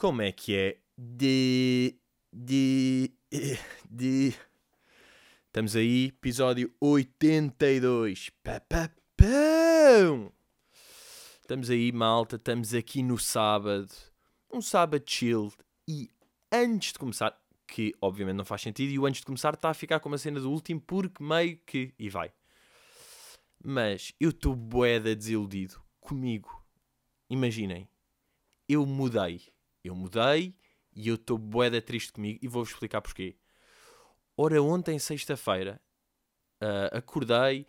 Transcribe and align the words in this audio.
Como 0.00 0.22
é 0.22 0.32
que 0.32 0.56
é? 0.56 0.78
De. 0.96 1.94
De. 2.32 3.12
De. 3.86 4.34
Estamos 5.44 5.76
aí, 5.76 6.06
episódio 6.06 6.72
82. 6.80 8.30
Pá, 8.42 8.60
pá, 8.60 8.90
pão! 9.14 10.32
Estamos 11.42 11.68
aí, 11.68 11.92
malta. 11.92 12.36
Estamos 12.36 12.72
aqui 12.72 13.02
no 13.02 13.18
sábado. 13.18 13.90
Um 14.50 14.62
sábado 14.62 15.04
chill. 15.06 15.52
E 15.86 16.08
antes 16.50 16.94
de 16.94 16.98
começar, 16.98 17.38
que 17.66 17.94
obviamente 18.00 18.36
não 18.38 18.44
faz 18.46 18.62
sentido, 18.62 18.90
e 18.90 18.98
o 18.98 19.04
antes 19.04 19.20
de 19.20 19.26
começar 19.26 19.52
está 19.52 19.68
a 19.68 19.74
ficar 19.74 20.00
como 20.00 20.14
a 20.14 20.18
cena 20.18 20.40
do 20.40 20.50
último, 20.50 20.80
porque 20.80 21.22
meio 21.22 21.58
que. 21.66 21.92
E 21.98 22.08
vai. 22.08 22.32
Mas 23.62 24.14
eu 24.18 24.30
estou 24.30 24.56
boeda 24.56 25.14
desiludido 25.14 25.78
comigo. 26.00 26.64
Imaginem. 27.28 27.86
Eu 28.66 28.86
mudei. 28.86 29.42
Eu 29.82 29.94
mudei 29.94 30.54
e 30.94 31.08
eu 31.08 31.14
estou 31.14 31.38
boeda 31.38 31.80
triste 31.80 32.12
comigo 32.12 32.38
e 32.42 32.48
vou-vos 32.48 32.72
explicar 32.72 33.00
porquê. 33.00 33.36
Ora, 34.36 34.62
ontem, 34.62 34.98
sexta-feira, 34.98 35.80
uh, 36.62 36.96
acordei, 36.96 37.66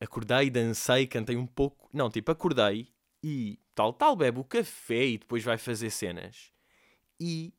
acordei, 0.00 0.50
dancei, 0.50 1.06
cantei 1.06 1.36
um 1.36 1.46
pouco. 1.46 1.88
Não, 1.92 2.10
tipo, 2.10 2.30
acordei 2.30 2.88
e 3.22 3.58
tal, 3.74 3.92
tal, 3.92 4.16
bebe 4.16 4.38
o 4.40 4.44
café 4.44 5.06
e 5.06 5.18
depois 5.18 5.44
vai 5.44 5.58
fazer 5.58 5.90
cenas. 5.90 6.52
E 7.20 7.52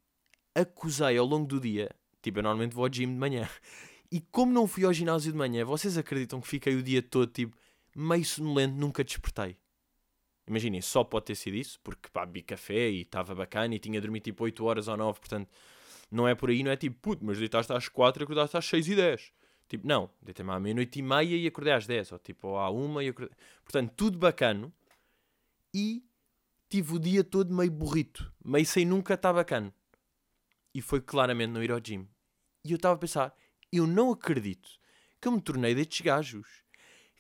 acusei 0.55 1.17
ao 1.17 1.25
longo 1.25 1.47
do 1.47 1.59
dia, 1.59 1.89
tipo, 2.22 2.39
eu 2.39 2.44
normalmente 2.44 2.73
vou 2.73 2.86
ao 2.86 2.91
gym 2.91 3.08
de 3.08 3.20
manhã. 3.20 3.50
E 4.11 4.20
como 4.20 4.52
não 4.52 4.66
fui 4.66 4.84
ao 4.86 4.91
ginásio 4.91 5.31
de 5.31 5.38
manhã, 5.38 5.63
vocês 5.63 5.95
acreditam 5.95 6.41
que 6.41 6.47
fiquei 6.47 6.73
o 6.75 6.81
dia 6.81 7.00
todo, 7.00 7.31
tipo, 7.31 7.55
meio 7.95 8.25
sonolento, 8.25 8.73
nunca 8.73 9.03
despertei. 9.03 9.55
Imaginem, 10.50 10.81
só 10.81 11.03
pode 11.03 11.28
ter 11.28 11.36
sido 11.36 11.55
isso, 11.55 11.80
porque 11.83 12.09
pá, 12.09 12.25
bebi 12.25 12.42
café 12.42 12.89
e 12.89 13.02
estava 13.02 13.36
bacana 13.36 13.75
e 13.75 13.80
tinha 13.80 14.02
dormido 14.02 14.23
tipo 14.23 14.44
8 14.44 14.66
horas 14.66 14.88
ou 14.88 14.97
9, 14.97 15.19
portanto, 15.19 15.47
não 16.11 16.28
é 16.28 16.33
por 16.33 16.50
aí, 16.50 16.64
não 16.64 16.72
é 16.72 16.75
tipo, 16.75 17.00
puto, 17.00 17.23
mas 17.23 17.38
deitaste 17.38 17.72
às 17.72 17.88
4 17.88 18.22
e 18.22 18.25
acordaste 18.25 18.58
às 18.58 18.66
6 18.66 18.88
e 18.88 18.95
10. 18.95 19.31
Tipo, 19.67 19.88
não, 19.88 20.09
deitei-me 20.19 20.52
à 20.52 20.59
meia-noite 20.59 20.97
e 20.97 21.02
meia 21.03 21.36
e 21.36 21.45
acordei 21.45 21.73
às 21.73 21.86
10, 21.86 22.14
ou 22.14 22.17
tipo, 22.17 22.47
ou 22.47 22.58
à 22.58 22.72
1 22.72 23.02
e 23.03 23.09
acordei. 23.09 23.36
Portanto, 23.64 23.94
tudo 23.95 24.17
bacano 24.17 24.73
e 25.72 26.03
tive 26.67 26.95
o 26.95 27.00
dia 27.00 27.23
todo 27.23 27.53
meio 27.53 27.69
burrito, 27.69 28.34
meio 28.44 28.66
sem 28.66 28.84
nunca 28.86 29.13
estar 29.13 29.31
bacana. 29.31 29.72
E 30.73 30.81
foi 30.81 31.00
claramente 31.00 31.52
não 31.52 31.61
ir 31.61 31.72
ao 31.72 31.80
gym. 31.80 32.08
E 32.66 32.72
eu 32.72 32.78
estava 32.78 32.95
a 32.95 32.97
pensar, 32.97 33.36
eu 33.72 33.86
não 33.86 34.11
acredito 34.11 34.67
que 35.22 35.28
eu 35.28 35.31
me 35.31 35.41
tornei 35.41 35.75
destes 35.75 36.02
gajos 36.02 36.63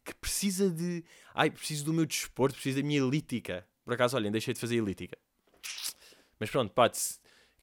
que 0.03 0.13
precisa 0.15 0.69
de. 0.69 1.03
Ai, 1.33 1.49
preciso 1.49 1.85
do 1.85 1.93
meu 1.93 2.05
desporto, 2.05 2.55
preciso 2.55 2.81
da 2.81 2.87
minha 2.87 2.99
elítica. 2.99 3.67
Por 3.83 3.93
acaso, 3.93 4.15
olhem, 4.15 4.31
deixei 4.31 4.53
de 4.53 4.59
fazer 4.59 4.77
elítica. 4.77 5.17
Mas 6.39 6.49
pronto, 6.49 6.71
pá, 6.73 6.89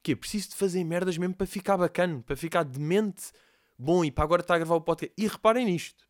que 0.03 0.15
preciso 0.15 0.49
de 0.49 0.55
fazer 0.55 0.83
merdas 0.83 1.17
mesmo 1.17 1.35
para 1.35 1.47
ficar 1.47 1.77
bacana, 1.77 2.21
para 2.21 2.35
ficar 2.35 2.63
demente 2.63 3.31
bom 3.77 4.05
e 4.05 4.11
para 4.11 4.23
agora 4.23 4.41
estar 4.41 4.55
a 4.55 4.59
gravar 4.59 4.75
o 4.75 4.81
podcast. 4.81 5.13
E 5.17 5.27
reparem 5.27 5.65
nisto. 5.65 6.07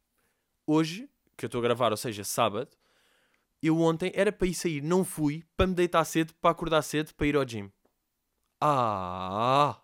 Hoje, 0.65 1.09
que 1.35 1.45
eu 1.45 1.47
estou 1.47 1.59
a 1.59 1.63
gravar, 1.63 1.91
ou 1.91 1.97
seja, 1.97 2.23
sábado, 2.23 2.75
eu 3.61 3.79
ontem 3.79 4.11
era 4.13 4.31
para 4.31 4.47
ir 4.47 4.53
sair, 4.53 4.81
não 4.81 5.03
fui, 5.03 5.43
para 5.55 5.67
me 5.67 5.73
deitar 5.73 6.03
cedo, 6.05 6.33
para 6.35 6.51
acordar 6.51 6.81
cedo, 6.81 7.13
para 7.15 7.27
ir 7.27 7.35
ao 7.35 7.45
gym. 7.45 7.71
Ah! 8.59 9.81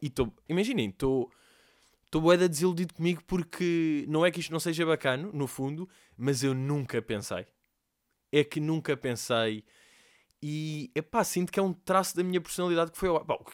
E 0.00 0.06
estou, 0.06 0.32
imaginem, 0.48 0.90
estou 0.90 1.32
estou 2.08 2.22
boeda 2.22 2.48
desiludido 2.48 2.94
comigo 2.94 3.22
porque 3.26 4.04
não 4.08 4.24
é 4.24 4.30
que 4.30 4.40
isto 4.40 4.50
não 4.50 4.58
seja 4.58 4.84
bacano, 4.84 5.30
no 5.32 5.46
fundo, 5.46 5.88
mas 6.16 6.42
eu 6.42 6.54
nunca 6.54 7.00
pensei. 7.02 7.46
É 8.32 8.42
que 8.42 8.60
nunca 8.60 8.96
pensei. 8.96 9.64
E, 10.42 10.90
epá, 10.94 11.22
sinto 11.22 11.52
que 11.52 11.60
é 11.60 11.62
um 11.62 11.72
traço 11.72 12.16
da 12.16 12.24
minha 12.24 12.40
personalidade 12.40 12.90
que 12.90 12.98
foi... 12.98 13.08
Bom, 13.24 13.44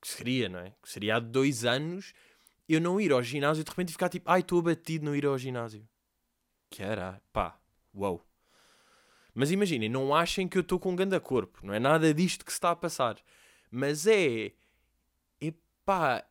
que 0.00 0.08
seria, 0.08 0.48
não 0.48 0.58
é? 0.58 0.74
Que 0.82 0.90
seria 0.90 1.16
há 1.16 1.20
dois 1.20 1.64
anos 1.64 2.12
eu 2.68 2.80
não 2.80 3.00
ir 3.00 3.12
ao 3.12 3.22
ginásio 3.22 3.60
e 3.60 3.64
de 3.64 3.70
repente 3.70 3.92
ficar 3.92 4.08
tipo... 4.08 4.28
Ai, 4.28 4.40
estou 4.40 4.58
abatido 4.58 5.04
não 5.04 5.14
ir 5.14 5.24
ao 5.24 5.38
ginásio. 5.38 5.88
Que 6.68 6.82
era, 6.82 7.22
pá, 7.32 7.60
uau. 7.94 8.26
Mas 9.32 9.52
imaginem, 9.52 9.88
não 9.88 10.14
achem 10.14 10.48
que 10.48 10.58
eu 10.58 10.62
estou 10.62 10.80
com 10.80 10.92
um 10.92 10.96
grande 10.96 11.18
corpo. 11.20 11.60
Não 11.62 11.72
é 11.72 11.78
nada 11.78 12.12
disto 12.12 12.44
que 12.44 12.50
se 12.50 12.56
está 12.56 12.72
a 12.72 12.76
passar. 12.76 13.16
Mas 13.70 14.06
é... 14.06 14.52
Epá, 15.40 16.26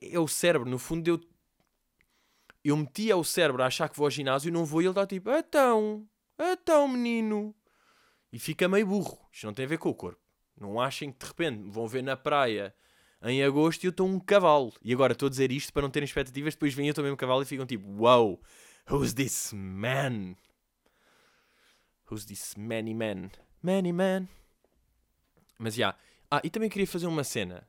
é 0.00 0.18
o 0.18 0.28
cérebro, 0.28 0.68
no 0.68 0.78
fundo 0.78 1.08
eu 1.08 1.20
eu 2.62 2.76
metia 2.76 3.16
o 3.16 3.24
cérebro 3.24 3.62
a 3.62 3.66
achar 3.66 3.88
que 3.88 3.96
vou 3.96 4.06
ao 4.06 4.10
ginásio 4.10 4.48
e 4.48 4.52
não 4.52 4.64
vou 4.64 4.82
e 4.82 4.84
ele 4.84 4.90
está 4.90 5.06
tipo, 5.06 5.30
então, 5.30 6.06
então 6.38 6.86
menino. 6.86 7.54
E 8.32 8.38
fica 8.38 8.68
meio 8.68 8.86
burro. 8.86 9.18
Isto 9.32 9.46
não 9.46 9.54
tem 9.54 9.64
a 9.64 9.68
ver 9.68 9.78
com 9.78 9.88
o 9.88 9.94
corpo. 9.94 10.20
Não 10.58 10.80
achem 10.80 11.10
que 11.10 11.18
de 11.18 11.26
repente 11.26 11.70
vão 11.70 11.88
ver 11.88 12.02
na 12.02 12.16
praia 12.16 12.74
em 13.22 13.42
agosto 13.42 13.82
e 13.82 13.86
eu 13.86 13.90
estou 13.90 14.06
um 14.06 14.20
cavalo. 14.20 14.72
E 14.82 14.92
agora 14.92 15.14
estou 15.14 15.26
a 15.26 15.30
dizer 15.30 15.50
isto 15.50 15.72
para 15.72 15.82
não 15.82 15.90
terem 15.90 16.04
expectativas, 16.04 16.54
depois 16.54 16.74
vêm 16.74 16.88
eu 16.88 16.94
também 16.94 17.10
um 17.10 17.16
cavalo 17.16 17.42
e 17.42 17.46
ficam 17.46 17.66
tipo, 17.66 17.88
wow, 17.96 18.40
who's 18.90 19.14
this 19.14 19.52
man? 19.54 20.36
Who's 22.10 22.26
this 22.26 22.54
many 22.56 22.94
man? 22.94 23.30
Many 23.62 23.92
man. 23.92 24.28
Mas 25.58 25.74
já. 25.74 25.88
Yeah. 25.88 25.98
Ah, 26.30 26.40
e 26.44 26.50
também 26.50 26.68
queria 26.68 26.86
fazer 26.86 27.06
uma 27.06 27.24
cena 27.24 27.66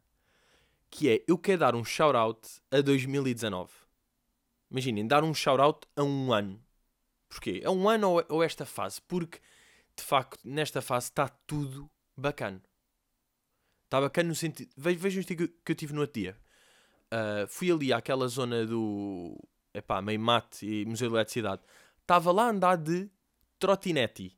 que 0.92 1.10
é, 1.10 1.24
eu 1.26 1.38
quero 1.38 1.60
dar 1.60 1.74
um 1.74 1.86
shout-out 1.86 2.62
a 2.70 2.82
2019. 2.82 3.72
Imaginem, 4.70 5.08
dar 5.08 5.24
um 5.24 5.34
shout-out 5.34 5.88
a 5.96 6.04
um 6.04 6.34
ano. 6.34 6.62
Porquê? 7.30 7.62
A 7.66 7.72
um 7.72 7.90
ano 7.90 8.22
ou, 8.28 8.44
esta 8.44 8.66
fase? 8.66 9.02
Porque, 9.08 9.40
de 9.96 10.04
facto, 10.04 10.38
nesta 10.44 10.82
fase 10.82 11.06
está 11.06 11.30
tudo 11.30 11.90
bacana. 12.16 12.62
Está 13.86 14.02
bacana 14.02 14.30
no 14.30 14.36
sentido... 14.36 14.70
Vejam 14.76 15.22
isto 15.22 15.36
que, 15.36 15.72
eu 15.72 15.76
tive 15.76 15.94
no 15.94 16.02
outro 16.02 16.20
dia. 16.20 16.38
Uh, 17.08 17.48
fui 17.48 17.72
ali 17.72 17.94
àquela 17.94 18.28
zona 18.28 18.66
do... 18.66 19.38
Epá, 19.74 20.02
meio 20.02 20.20
mate 20.20 20.66
e 20.66 20.86
Museu 20.86 21.08
de 21.08 21.16
Eletricidade. 21.16 21.62
Estava 22.02 22.32
lá 22.34 22.48
a 22.48 22.50
andar 22.50 22.76
de 22.76 23.10
trotinete. 23.58 24.38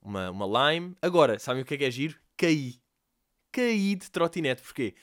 Uma, 0.00 0.30
uma 0.30 0.70
lime. 0.70 0.96
Agora, 1.02 1.38
sabem 1.40 1.62
o 1.62 1.66
que 1.66 1.74
é 1.74 1.78
que 1.78 1.84
é 1.84 1.90
giro? 1.90 2.16
Caí. 2.36 2.80
Caí 3.50 3.96
de 3.96 4.10
trotinete. 4.10 4.62
Porquê? 4.62 4.94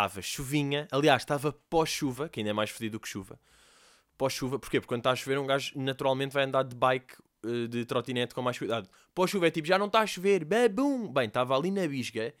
Estava 0.00 0.22
chuvinha, 0.22 0.88
aliás, 0.90 1.22
estava 1.22 1.52
pós-chuva, 1.68 2.28
que 2.28 2.40
ainda 2.40 2.50
é 2.50 2.52
mais 2.52 2.70
fedido 2.70 2.92
do 2.92 3.00
que 3.00 3.08
chuva. 3.08 3.38
Pós-chuva, 4.16 4.58
porquê? 4.58 4.80
Porque 4.80 4.88
quando 4.88 5.00
está 5.00 5.10
a 5.10 5.16
chover, 5.16 5.38
um 5.38 5.46
gajo 5.46 5.72
naturalmente 5.78 6.32
vai 6.32 6.44
andar 6.44 6.62
de 6.62 6.74
bike, 6.74 7.14
eh, 7.44 7.66
de 7.68 7.84
trotinete 7.84 8.34
com 8.34 8.40
mais 8.40 8.58
cuidado. 8.58 8.88
Pós-chuva 9.14 9.48
é 9.48 9.50
tipo, 9.50 9.68
já 9.68 9.78
não 9.78 9.86
está 9.86 10.00
a 10.00 10.06
chover, 10.06 10.44
babum! 10.44 11.12
Bem, 11.12 11.28
estava 11.28 11.54
ali 11.54 11.70
na 11.70 11.86
bisga 11.86 12.34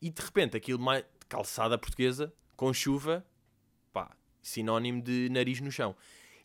e 0.00 0.10
de 0.10 0.22
repente 0.22 0.56
aquilo 0.56 0.78
mais 0.78 1.04
calçada 1.28 1.78
portuguesa, 1.78 2.32
com 2.56 2.72
chuva, 2.72 3.26
pá, 3.92 4.14
sinónimo 4.42 5.02
de 5.02 5.28
nariz 5.30 5.60
no 5.60 5.72
chão. 5.72 5.96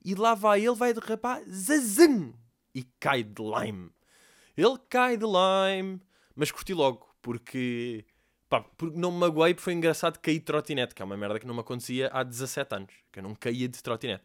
E 0.04 0.16
lá 0.16 0.34
vai 0.34 0.66
ele, 0.66 0.76
vai 0.76 0.94
derrapar, 0.94 1.42
zazum! 1.50 2.34
E 2.74 2.84
cai 3.00 3.22
de 3.24 3.42
lime. 3.42 3.92
Ele 4.56 4.78
cai 4.90 5.18
de 5.18 5.26
lime, 5.26 6.02
mas 6.36 6.52
curti 6.52 6.74
logo, 6.74 7.08
porque 7.22 8.06
Pá, 8.54 8.62
porque 8.78 8.96
não 8.96 9.12
me 9.12 9.18
magoei 9.18 9.52
porque 9.52 9.64
foi 9.64 9.74
engraçado 9.74 10.20
cair 10.20 10.38
de 10.38 10.46
trotinete, 10.46 10.94
que 10.94 11.02
é 11.02 11.06
uma 11.06 11.18
merda 11.18 11.40
que 11.40 11.48
não 11.48 11.56
me 11.56 11.62
acontecia 11.62 12.12
há 12.14 12.22
17 12.22 12.76
anos, 12.76 12.94
que 13.12 13.18
eu 13.18 13.24
não 13.24 13.34
caía 13.34 13.68
de 13.68 13.82
trotinete. 13.82 14.24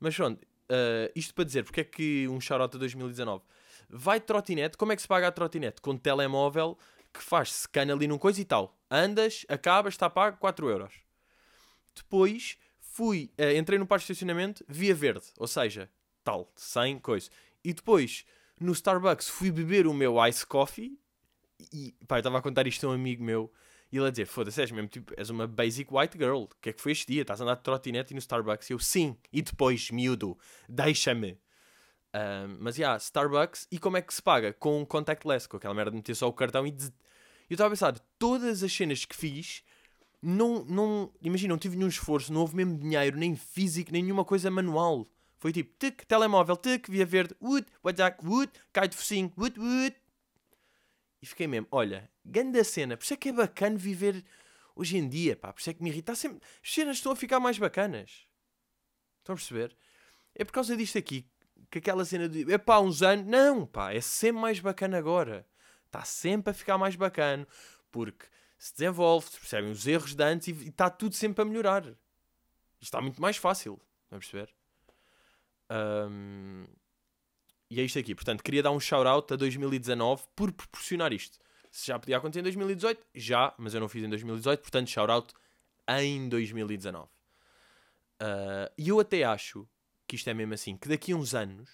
Mas 0.00 0.16
pronto, 0.16 0.42
uh, 0.42 1.12
isto 1.14 1.32
para 1.32 1.44
dizer, 1.44 1.62
porque 1.62 1.82
é 1.82 1.84
que 1.84 2.26
um 2.26 2.40
shoutout 2.40 2.76
a 2.76 2.78
2019? 2.80 3.44
Vai 3.88 4.18
de 4.18 4.26
trotinete, 4.26 4.76
como 4.76 4.90
é 4.90 4.96
que 4.96 5.02
se 5.02 5.06
paga 5.06 5.28
a 5.28 5.30
trotinete? 5.30 5.80
Com 5.80 5.96
telemóvel 5.96 6.76
que 7.14 7.22
faz 7.22 7.52
scan 7.52 7.82
ali 7.82 8.08
num 8.08 8.18
coisa 8.18 8.40
e 8.40 8.44
tal. 8.44 8.76
Andas, 8.90 9.46
acabas, 9.48 9.94
está 9.94 10.10
pago, 10.10 10.38
4 10.38 10.68
euros. 10.68 10.94
Depois 11.94 12.58
fui, 12.80 13.30
uh, 13.38 13.56
entrei 13.56 13.78
no 13.78 13.86
parque 13.86 14.06
de 14.06 14.12
estacionamento 14.12 14.64
via 14.66 14.92
verde, 14.92 15.26
ou 15.38 15.46
seja, 15.46 15.88
tal, 16.24 16.50
sem 16.56 16.98
coisa. 16.98 17.30
E 17.62 17.72
depois 17.72 18.24
no 18.58 18.72
Starbucks 18.72 19.28
fui 19.28 19.52
beber 19.52 19.86
o 19.86 19.94
meu 19.94 20.16
ice 20.26 20.44
coffee 20.44 20.98
e 21.72 21.94
pá, 22.06 22.16
eu 22.16 22.20
estava 22.20 22.38
a 22.38 22.42
contar 22.42 22.66
isto 22.66 22.86
a 22.86 22.90
um 22.90 22.92
amigo 22.92 23.22
meu 23.22 23.52
e 23.92 23.98
ele 23.98 24.06
a 24.06 24.10
dizer: 24.10 24.24
Foda-se, 24.24 24.60
és 24.60 24.70
mesmo 24.70 24.88
tipo, 24.88 25.12
és 25.16 25.28
uma 25.28 25.46
basic 25.46 25.92
white 25.92 26.16
girl. 26.16 26.44
O 26.44 26.48
que 26.60 26.70
é 26.70 26.72
que 26.72 26.80
foi 26.80 26.92
este 26.92 27.12
dia? 27.12 27.22
Estás 27.22 27.40
a 27.40 27.44
andar 27.44 27.56
de 27.56 27.62
trotinete 27.62 28.14
no 28.14 28.18
Starbucks? 28.18 28.70
E 28.70 28.72
eu, 28.72 28.78
sim. 28.78 29.16
E 29.30 29.42
depois, 29.42 29.90
miúdo, 29.90 30.38
deixa-me. 30.66 31.38
Um, 32.14 32.56
mas 32.60 32.76
já, 32.76 32.82
yeah, 32.82 32.96
Starbucks. 32.96 33.68
E 33.70 33.78
como 33.78 33.98
é 33.98 34.02
que 34.02 34.12
se 34.14 34.22
paga? 34.22 34.54
Com 34.54 34.84
contactless, 34.86 35.46
com 35.46 35.58
aquela 35.58 35.74
merda 35.74 35.90
de 35.90 35.98
meter 35.98 36.14
só 36.14 36.26
o 36.26 36.32
cartão 36.32 36.66
e. 36.66 36.70
Eu 37.50 37.54
estava 37.54 37.68
a 37.68 37.70
pensar, 37.70 37.98
todas 38.18 38.62
as 38.62 38.72
cenas 38.72 39.04
que 39.04 39.14
fiz, 39.14 39.62
não. 40.22 40.64
não 40.64 41.12
Imagina, 41.20 41.52
não 41.52 41.58
tive 41.58 41.76
nenhum 41.76 41.88
esforço, 41.88 42.32
não 42.32 42.40
houve 42.40 42.56
mesmo 42.56 42.78
dinheiro, 42.78 43.18
nem 43.18 43.36
físico, 43.36 43.92
nem 43.92 44.02
nenhuma 44.02 44.24
coisa 44.24 44.50
manual. 44.50 45.06
Foi 45.38 45.52
tipo, 45.52 45.74
tic, 45.78 46.04
telemóvel, 46.06 46.56
tic, 46.56 46.88
via 46.88 47.04
verde, 47.04 47.34
wood, 47.42 47.66
WhatsApp, 47.82 48.24
wood, 48.24 48.50
cai 48.72 48.86
de 48.86 48.96
focinho, 48.96 49.32
wood, 49.36 49.58
wood, 49.58 49.96
e 51.22 51.26
fiquei 51.26 51.46
mesmo, 51.46 51.68
olha, 51.70 52.10
grande 52.24 52.62
cena, 52.64 52.96
por 52.96 53.04
isso 53.04 53.14
é 53.14 53.16
que 53.16 53.28
é 53.28 53.32
bacana 53.32 53.78
viver 53.78 54.24
hoje 54.74 54.96
em 54.96 55.08
dia, 55.08 55.36
pá, 55.36 55.52
por 55.52 55.60
isso 55.60 55.70
é 55.70 55.74
que 55.74 55.82
me 55.82 55.88
irrita. 55.88 56.14
Sempre... 56.16 56.40
As 56.62 56.74
cenas 56.74 56.96
estão 56.96 57.12
a 57.12 57.16
ficar 57.16 57.38
mais 57.38 57.56
bacanas. 57.56 58.26
Estão 59.18 59.34
a 59.34 59.36
perceber? 59.36 59.76
É 60.34 60.44
por 60.44 60.52
causa 60.52 60.76
disto 60.76 60.98
aqui 60.98 61.30
que 61.70 61.78
aquela 61.78 62.04
cena 62.04 62.28
de, 62.28 62.58
pá, 62.58 62.80
uns 62.80 63.02
anos, 63.02 63.26
não, 63.26 63.64
pá, 63.64 63.92
é 63.92 64.00
sempre 64.00 64.42
mais 64.42 64.58
bacana 64.58 64.98
agora. 64.98 65.46
Está 65.86 66.04
sempre 66.04 66.50
a 66.50 66.54
ficar 66.54 66.76
mais 66.76 66.96
bacana, 66.96 67.46
porque 67.90 68.26
se 68.58 68.72
desenvolve, 68.72 69.28
se 69.28 69.38
percebem 69.38 69.70
os 69.70 69.86
erros 69.86 70.14
de 70.14 70.24
antes 70.24 70.48
e 70.48 70.68
está 70.68 70.90
tudo 70.90 71.14
sempre 71.14 71.42
a 71.42 71.44
melhorar. 71.44 71.94
Está 72.80 73.00
muito 73.00 73.22
mais 73.22 73.36
fácil, 73.36 73.80
vamos 74.10 74.26
perceber? 74.26 74.52
Um, 75.70 76.66
e 77.72 77.80
é 77.80 77.84
isto 77.84 77.98
aqui. 77.98 78.14
Portanto, 78.14 78.42
queria 78.42 78.62
dar 78.62 78.70
um 78.70 78.78
shout-out 78.78 79.32
a 79.32 79.36
2019 79.36 80.24
por 80.36 80.52
proporcionar 80.52 81.10
isto. 81.10 81.38
Se 81.70 81.86
já 81.86 81.98
podia 81.98 82.18
acontecer 82.18 82.40
em 82.40 82.42
2018, 82.42 83.06
já, 83.14 83.54
mas 83.56 83.72
eu 83.72 83.80
não 83.80 83.88
fiz 83.88 84.04
em 84.04 84.08
2018, 84.10 84.60
portanto, 84.60 84.90
shout-out 84.90 85.32
em 85.88 86.28
2019. 86.28 87.04
Uh, 87.04 87.08
e 88.76 88.90
eu 88.90 89.00
até 89.00 89.24
acho 89.24 89.66
que 90.06 90.16
isto 90.16 90.28
é 90.28 90.34
mesmo 90.34 90.52
assim, 90.52 90.76
que 90.76 90.86
daqui 90.86 91.12
a 91.12 91.16
uns 91.16 91.34
anos, 91.34 91.70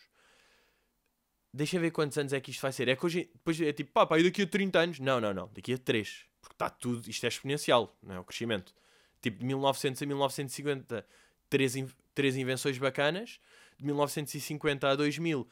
deixa 1.52 1.80
ver 1.80 1.90
quantos 1.90 2.16
anos 2.16 2.32
é 2.32 2.40
que 2.40 2.52
isto 2.52 2.60
vai 2.60 2.70
ser. 2.70 2.86
É 2.86 2.94
que 2.94 3.04
hoje, 3.04 3.28
depois 3.34 3.60
é 3.60 3.72
tipo, 3.72 3.90
pá, 3.90 4.06
pá, 4.06 4.20
e 4.20 4.22
daqui 4.22 4.42
a 4.42 4.46
30 4.46 4.78
anos? 4.78 5.00
Não, 5.00 5.20
não, 5.20 5.34
não, 5.34 5.50
daqui 5.52 5.74
a 5.74 5.78
3. 5.78 6.26
Porque 6.40 6.54
está 6.54 6.70
tudo, 6.70 7.10
isto 7.10 7.24
é 7.24 7.28
exponencial, 7.28 7.98
não 8.00 8.14
é? 8.14 8.20
O 8.20 8.24
crescimento. 8.24 8.72
Tipo, 9.20 9.40
de 9.40 9.44
1900 9.44 10.00
a 10.00 10.06
1950, 10.06 11.06
três, 11.50 11.74
três 12.14 12.36
invenções 12.36 12.78
bacanas. 12.78 13.40
De 13.76 13.84
1950 13.84 14.88
a 14.88 14.94
2000, 14.94 15.48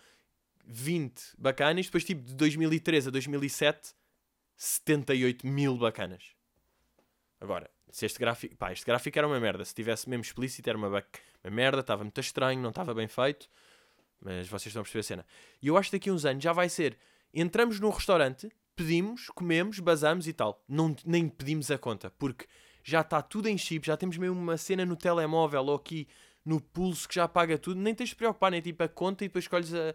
20 0.67 1.35
bacanas. 1.39 1.87
Depois, 1.87 2.05
tipo, 2.05 2.23
de 2.23 2.35
2003 2.35 3.09
a 3.09 3.11
2007, 3.11 3.95
78 4.57 5.47
mil 5.47 5.77
bacanas. 5.77 6.35
Agora, 7.41 7.71
se 7.91 8.07
este 8.07 8.19
gráfico, 8.19 8.57
pá, 8.57 8.73
este 8.73 8.85
gráfico 8.85 9.19
era 9.19 9.27
uma 9.27 9.39
merda. 9.39 9.65
Se 9.65 9.75
tivesse 9.75 10.09
mesmo 10.09 10.23
explícito, 10.23 10.69
era 10.69 10.77
uma, 10.77 10.89
uma 10.89 11.51
merda, 11.51 11.81
estava 11.81 12.03
muito 12.03 12.21
estranho, 12.21 12.61
não 12.61 12.71
estava 12.71 12.93
bem 12.93 13.09
feito. 13.09 13.49
Mas 14.21 14.49
vocês 14.49 14.67
estão 14.67 14.81
a 14.81 14.85
perceber 14.85 15.01
a 15.01 15.03
cena. 15.03 15.27
E 15.63 15.69
eu 15.69 15.77
acho 15.77 15.91
que 15.91 15.97
daqui 15.97 16.11
a 16.11 16.13
uns 16.13 16.25
anos 16.25 16.43
já 16.43 16.53
vai 16.53 16.69
ser: 16.69 16.99
entramos 17.33 17.79
num 17.79 17.91
restaurante, 17.91 18.51
pedimos, 18.75 19.29
comemos, 19.29 19.79
basamos 19.79 20.27
e 20.27 20.33
tal. 20.33 20.63
Não, 20.69 20.95
nem 21.05 21.29
pedimos 21.29 21.71
a 21.71 21.79
conta, 21.79 22.11
porque 22.11 22.47
já 22.83 23.03
está 23.03 23.21
tudo 23.23 23.49
em 23.49 23.59
chip, 23.59 23.87
já 23.87 23.97
temos 23.97 24.17
mesmo 24.17 24.39
uma 24.39 24.57
cena 24.57 24.85
no 24.85 24.97
telemóvel 24.97 25.65
ou 25.67 25.77
aqui 25.77 26.09
no 26.45 26.61
pulso 26.61 27.09
que 27.09 27.15
já 27.15 27.27
paga 27.29 27.59
tudo. 27.59 27.81
Nem 27.81 27.95
tens 27.95 28.11
de 28.11 28.17
preocupar, 28.17 28.51
nem 28.51 28.61
tipo 28.61 28.83
a 28.83 28.89
conta 28.89 29.25
e 29.25 29.29
depois 29.29 29.45
escolhes 29.45 29.75
a, 29.75 29.95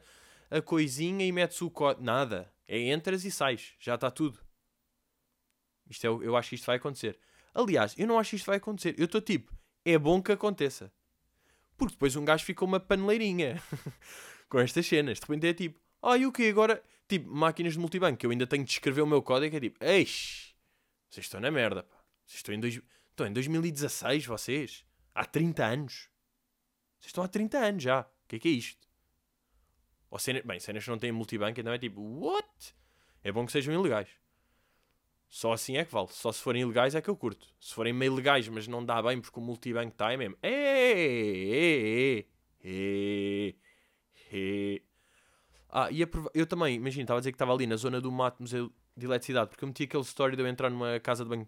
a 0.51 0.61
coisinha 0.61 1.25
e 1.25 1.31
metes 1.31 1.61
o 1.61 1.71
código. 1.71 2.03
Nada. 2.05 2.53
É 2.67 2.77
entras 2.91 3.25
e 3.25 3.31
sais. 3.31 3.73
Já 3.79 3.95
está 3.95 4.11
tudo. 4.11 4.39
Isto 5.89 6.05
é, 6.05 6.09
eu 6.09 6.35
acho 6.35 6.49
que 6.49 6.55
isto 6.55 6.65
vai 6.65 6.75
acontecer. 6.75 7.17
Aliás, 7.53 7.95
eu 7.97 8.05
não 8.05 8.19
acho 8.19 8.31
que 8.31 8.35
isto 8.35 8.45
vai 8.45 8.57
acontecer. 8.57 8.95
Eu 8.97 9.05
estou 9.05 9.21
tipo, 9.21 9.53
é 9.83 9.97
bom 9.97 10.21
que 10.21 10.31
aconteça. 10.31 10.91
Porque 11.77 11.93
depois 11.93 12.15
um 12.15 12.23
gajo 12.23 12.45
ficou 12.45 12.67
uma 12.67 12.79
paneleirinha 12.79 13.61
com 14.47 14.59
estas 14.59 14.85
cenas. 14.85 15.19
De 15.19 15.25
repente 15.25 15.47
é 15.47 15.53
tipo, 15.53 15.79
ah, 16.01 16.17
e 16.17 16.25
o 16.25 16.31
que 16.31 16.47
agora? 16.47 16.83
Tipo, 17.07 17.29
máquinas 17.29 17.73
de 17.73 17.79
multibanco, 17.79 18.17
que 18.17 18.25
eu 18.25 18.31
ainda 18.31 18.47
tenho 18.47 18.63
de 18.63 18.71
escrever 18.71 19.01
o 19.01 19.07
meu 19.07 19.21
código. 19.21 19.55
É 19.55 19.59
tipo, 19.59 19.83
eixe, 19.83 20.53
vocês 21.09 21.25
estão 21.25 21.41
na 21.41 21.51
merda, 21.51 21.83
pá. 21.83 21.97
Vocês 22.25 22.39
estão 22.39 22.55
em, 22.55 22.59
dois... 22.59 22.81
estão 23.09 23.27
em 23.27 23.33
2016, 23.33 24.25
vocês. 24.25 24.85
Há 25.13 25.25
30 25.25 25.65
anos. 25.65 26.09
Vocês 26.99 27.09
estão 27.09 27.23
há 27.23 27.27
30 27.27 27.57
anos 27.57 27.83
já. 27.83 28.01
O 28.01 28.27
que 28.27 28.35
é 28.37 28.39
que 28.39 28.47
é 28.47 28.51
isto? 28.51 28.90
Ou 30.11 30.19
cenas... 30.19 30.43
Bem, 30.43 30.59
cenas 30.59 30.83
que 30.83 30.89
não 30.89 30.99
têm 30.99 31.11
multibanco, 31.11 31.59
então 31.59 31.73
é 31.73 31.79
tipo, 31.79 32.01
what? 32.01 32.75
É 33.23 33.31
bom 33.31 33.45
que 33.45 33.51
sejam 33.51 33.73
ilegais. 33.73 34.09
Só 35.29 35.53
assim 35.53 35.77
é 35.77 35.85
que 35.85 35.93
vale. 35.93 36.09
Só 36.11 36.31
se 36.31 36.41
forem 36.41 36.61
ilegais 36.61 36.93
é 36.93 37.01
que 37.01 37.09
eu 37.09 37.15
curto. 37.15 37.47
Se 37.59 37.73
forem 37.73 37.93
meio 37.93 38.13
legais, 38.13 38.47
mas 38.49 38.67
não 38.67 38.83
dá 38.85 39.01
bem 39.01 39.19
porque 39.21 39.39
o 39.39 39.41
multibanco 39.41 39.93
está, 39.93 40.11
é 40.11 40.17
mesmo. 40.17 40.37
É, 40.43 42.25
é, 42.63 43.55
é, 44.33 44.81
ah, 45.69 45.89
e 45.89 46.01
eu 46.33 46.45
também, 46.45 46.75
imagina, 46.75 47.03
estava 47.03 47.19
a 47.19 47.21
dizer 47.21 47.31
que 47.31 47.35
estava 47.35 47.53
ali 47.53 47.65
na 47.65 47.77
zona 47.77 48.01
do 48.01 48.11
mato 48.11 48.41
museu 48.41 48.69
de 48.95 49.05
eletricidade, 49.05 49.49
porque 49.49 49.63
eu 49.63 49.67
meti 49.67 49.83
aquele 49.83 50.03
story 50.03 50.35
de 50.35 50.41
eu 50.41 50.47
entrar 50.47 50.69
numa 50.69 50.99
casa 50.99 51.23
de 51.23 51.29
banho 51.29 51.47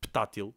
petátil, 0.00 0.54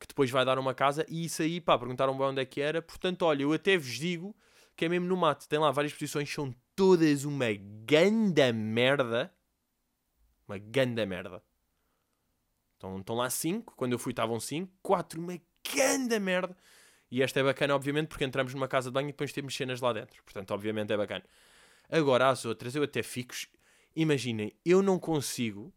que 0.00 0.08
depois 0.08 0.28
vai 0.28 0.44
dar 0.44 0.58
uma 0.58 0.74
casa, 0.74 1.06
e 1.08 1.24
isso 1.24 1.40
aí, 1.40 1.60
pá, 1.60 1.78
perguntaram 1.78 2.18
bem 2.18 2.26
onde 2.26 2.40
é 2.40 2.44
que 2.44 2.60
era. 2.60 2.82
Portanto, 2.82 3.22
olha, 3.22 3.44
eu 3.44 3.52
até 3.52 3.78
vos 3.78 3.94
digo 3.96 4.34
que 4.74 4.84
é 4.86 4.88
mesmo 4.88 5.06
no 5.06 5.16
mato. 5.16 5.48
Tem 5.48 5.58
lá 5.58 5.70
várias 5.70 5.92
posições, 5.92 6.28
são 6.32 6.52
todas 6.74 7.24
uma 7.24 7.46
ganda 7.84 8.52
merda. 8.52 9.32
Uma 10.46 10.58
ganda 10.58 11.04
merda. 11.06 11.42
Então 12.76 12.98
estão 12.98 13.14
lá 13.14 13.30
5, 13.30 13.74
quando 13.76 13.92
eu 13.92 13.98
fui 13.98 14.12
estavam 14.12 14.40
5, 14.40 14.72
4, 14.82 15.20
uma 15.20 15.40
grande 15.72 16.18
merda. 16.18 16.56
E 17.10 17.22
esta 17.22 17.40
é 17.40 17.42
bacana, 17.42 17.74
obviamente, 17.74 18.08
porque 18.08 18.24
entramos 18.24 18.54
numa 18.54 18.66
casa 18.66 18.90
de 18.90 18.94
banho 18.94 19.08
e 19.08 19.12
depois 19.12 19.32
temos 19.32 19.54
cenas 19.54 19.80
lá 19.80 19.92
dentro. 19.92 20.22
Portanto, 20.24 20.50
obviamente 20.52 20.92
é 20.92 20.96
bacana. 20.96 21.24
Agora, 21.88 22.30
as 22.30 22.44
outras, 22.44 22.74
eu 22.74 22.82
até 22.82 23.02
fico. 23.02 23.34
Imaginem, 23.94 24.52
eu 24.64 24.82
não 24.82 24.98
consigo. 24.98 25.72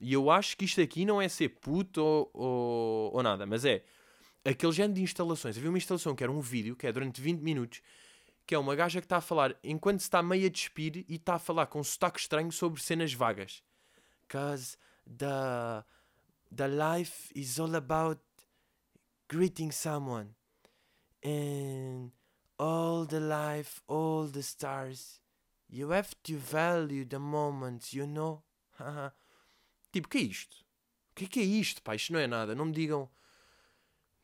E 0.00 0.12
eu 0.14 0.30
acho 0.30 0.56
que 0.56 0.64
isto 0.64 0.80
aqui 0.80 1.04
não 1.04 1.22
é 1.22 1.28
ser 1.28 1.50
puto 1.50 2.02
ou, 2.02 2.30
ou, 2.32 3.14
ou 3.14 3.22
nada, 3.22 3.46
mas 3.46 3.64
é 3.64 3.84
aquele 4.44 4.72
género 4.72 4.94
de 4.94 5.02
instalações. 5.02 5.56
Havia 5.56 5.68
uma 5.68 5.78
instalação 5.78 6.16
que 6.16 6.24
era 6.24 6.32
um 6.32 6.40
vídeo, 6.40 6.74
que 6.74 6.86
é 6.86 6.92
durante 6.92 7.20
20 7.20 7.40
minutos, 7.40 7.80
que 8.46 8.54
é 8.54 8.58
uma 8.58 8.74
gaja 8.74 9.00
que 9.00 9.06
está 9.06 9.18
a 9.18 9.20
falar 9.20 9.56
enquanto 9.62 10.00
se 10.00 10.06
está 10.06 10.22
meio 10.22 10.46
a 10.46 10.50
despir 10.50 11.04
e 11.08 11.14
está 11.14 11.34
a 11.34 11.38
falar 11.38 11.66
com 11.66 11.80
um 11.80 11.84
sotaque 11.84 12.20
estranho 12.20 12.50
sobre 12.52 12.82
cenas 12.82 13.12
vagas. 13.12 13.62
Cause 14.28 14.76
the 15.06 15.84
the 16.54 16.68
life 16.68 17.32
is 17.34 17.58
all 17.58 17.74
about 17.74 18.20
greeting 19.28 19.70
someone. 19.70 20.34
And 21.24 22.10
all 22.58 23.06
the 23.06 23.20
life 23.20 23.80
all 23.86 24.28
the 24.28 24.42
stars 24.42 25.20
you 25.68 25.92
have 25.92 26.14
to 26.22 26.36
value 26.36 27.04
the 27.04 27.18
moments 27.18 27.92
you 27.92 28.06
know 28.06 28.42
tipo 29.92 30.08
que 30.08 30.18
é 30.18 30.22
isto? 30.22 30.64
O 31.10 31.14
que 31.14 31.24
é 31.24 31.28
que 31.28 31.40
é 31.40 31.44
isto 31.44 31.82
pá? 31.82 31.94
Isto 31.94 32.12
não 32.12 32.20
é 32.20 32.26
nada 32.26 32.54
não 32.54 32.66
me 32.66 32.72
digam. 32.72 33.08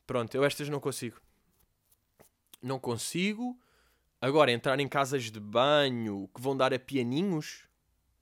Pronto 0.05 0.35
eu 0.35 0.43
estas 0.43 0.69
não 0.69 0.79
consigo. 0.79 1.21
Não 2.61 2.79
consigo 2.79 3.57
agora 4.21 4.51
entrar 4.51 4.79
em 4.79 4.87
casas 4.87 5.31
de 5.31 5.39
banho 5.39 6.29
que 6.33 6.41
vão 6.41 6.55
dar 6.55 6.73
a 6.73 6.79
pianinhos 6.79 7.67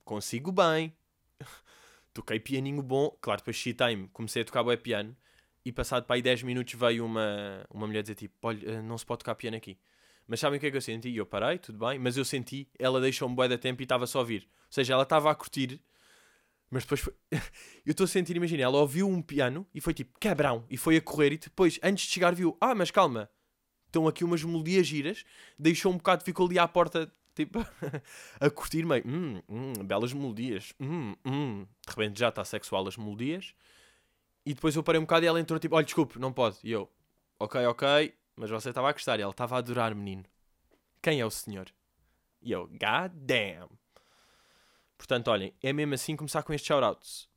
consigo 0.03 0.51
bem. 0.51 0.95
Toquei 2.13 2.39
pianinho 2.39 2.81
bom, 2.81 3.15
claro, 3.21 3.41
depois 3.41 3.55
she 3.55 3.73
time 3.73 4.07
comecei 4.13 4.41
a 4.41 4.45
tocar 4.45 4.63
bué 4.63 4.77
piano. 4.77 5.15
E 5.63 5.71
passado 5.71 6.05
para 6.05 6.15
aí 6.15 6.21
10 6.21 6.43
minutos 6.43 6.73
veio 6.75 7.05
uma, 7.05 7.65
uma 7.69 7.85
mulher 7.85 8.01
dizer 8.01 8.15
tipo, 8.15 8.33
olha, 8.41 8.69
eh, 8.69 8.81
não 8.81 8.97
se 8.97 9.05
pode 9.05 9.19
tocar 9.19 9.35
piano 9.35 9.57
aqui. 9.57 9.77
Mas 10.25 10.39
sabem 10.39 10.57
o 10.57 10.59
que 10.59 10.67
é 10.67 10.71
que 10.71 10.77
eu 10.77 10.81
senti? 10.81 11.13
Eu 11.15 11.25
parei, 11.25 11.57
tudo 11.57 11.85
bem, 11.85 11.99
mas 11.99 12.15
eu 12.15 12.23
senti, 12.23 12.69
ela 12.79 13.01
deixou-me 13.01 13.35
bué 13.35 13.47
de 13.47 13.57
tempo 13.57 13.81
e 13.81 13.83
estava 13.83 14.07
só 14.07 14.19
a 14.19 14.21
ouvir. 14.21 14.43
Ou 14.43 14.71
seja, 14.71 14.93
ela 14.93 15.03
estava 15.03 15.29
a 15.29 15.35
curtir, 15.35 15.81
mas 16.69 16.83
depois 16.83 17.01
foi... 17.01 17.13
eu 17.85 17.91
estou 17.91 18.05
a 18.05 18.07
sentir, 18.07 18.35
imagina, 18.35 18.63
ela 18.63 18.77
ouviu 18.77 19.07
um 19.07 19.21
piano 19.21 19.67
e 19.73 19.81
foi 19.81 19.93
tipo, 19.93 20.17
cabrão, 20.19 20.65
e 20.69 20.77
foi 20.77 20.97
a 20.97 21.01
correr 21.01 21.33
e 21.33 21.37
depois, 21.37 21.79
antes 21.83 22.05
de 22.05 22.13
chegar, 22.13 22.33
viu, 22.33 22.57
ah, 22.59 22.75
mas 22.75 22.91
calma, 22.91 23.29
estão 23.97 24.07
aqui 24.07 24.23
umas 24.23 24.43
melodias 24.43 24.87
giras, 24.87 25.25
deixou 25.57 25.91
um 25.91 25.97
bocado, 25.97 26.23
ficou 26.23 26.45
ali 26.45 26.59
à 26.59 26.67
porta 26.67 27.11
tipo, 27.35 27.59
a 28.39 28.49
curtir 28.49 28.85
meio, 28.85 29.03
hum, 29.05 29.41
hum, 29.47 29.73
belas 29.83 30.13
melodias, 30.13 30.73
hum, 30.79 31.15
hum. 31.25 31.67
De 31.85 31.89
repente 31.89 32.19
já 32.19 32.29
está 32.29 32.43
sexual 32.43 32.87
as 32.87 32.97
melodias. 32.97 33.53
E 34.45 34.53
depois 34.53 34.75
eu 34.75 34.83
parei 34.83 34.99
um 34.99 35.03
bocado 35.03 35.25
e 35.25 35.27
ela 35.27 35.39
entrou 35.39 35.59
tipo, 35.59 35.75
olha, 35.75 35.85
desculpe, 35.85 36.17
não 36.19 36.31
pode. 36.31 36.57
E 36.63 36.71
eu, 36.71 36.89
ok, 37.39 37.65
ok, 37.65 38.15
mas 38.35 38.49
você 38.49 38.69
estava 38.69 38.89
a 38.89 38.93
gostar. 38.93 39.19
E 39.19 39.21
ela 39.21 39.31
estava 39.31 39.55
a 39.55 39.57
adorar, 39.59 39.93
menino. 39.93 40.23
Quem 41.01 41.19
é 41.19 41.25
o 41.25 41.29
senhor? 41.29 41.67
E 42.41 42.51
eu, 42.51 42.67
god 42.67 43.11
damn. 43.13 43.69
Portanto, 44.97 45.27
olhem, 45.27 45.53
é 45.61 45.73
mesmo 45.73 45.93
assim 45.93 46.15
começar 46.15 46.43
com 46.43 46.53
estes 46.53 46.67
shoutouts. 46.67 47.27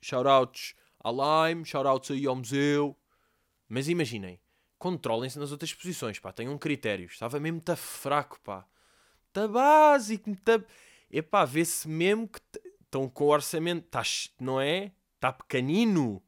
Shoutouts 0.00 0.74
à 1.02 1.10
Lime, 1.48 1.64
shoutouts 1.64 2.10
aí 2.10 2.26
ao 2.26 2.36
museu. 2.36 2.96
Mas 3.68 3.88
imaginem, 3.88 4.38
controlem-se 4.86 5.38
nas 5.38 5.50
outras 5.50 5.74
posições, 5.74 6.18
pá, 6.18 6.32
tenham 6.32 6.56
critérios. 6.56 7.12
Estava 7.14 7.40
mesmo 7.40 7.56
muito 7.56 7.76
fraco, 7.76 8.38
pá 8.40 8.66
muito 9.36 9.52
básico, 9.52 10.30
muito... 10.30 10.66
Epá, 11.10 11.44
vê-se 11.44 11.88
mesmo 11.88 12.28
que 12.28 12.40
estão 12.82 13.08
com 13.08 13.24
o 13.24 13.28
orçamento, 13.28 13.86
tá, 13.88 14.02
não 14.40 14.60
é? 14.60 14.92
Está 15.14 15.32
pequenino. 15.32 16.22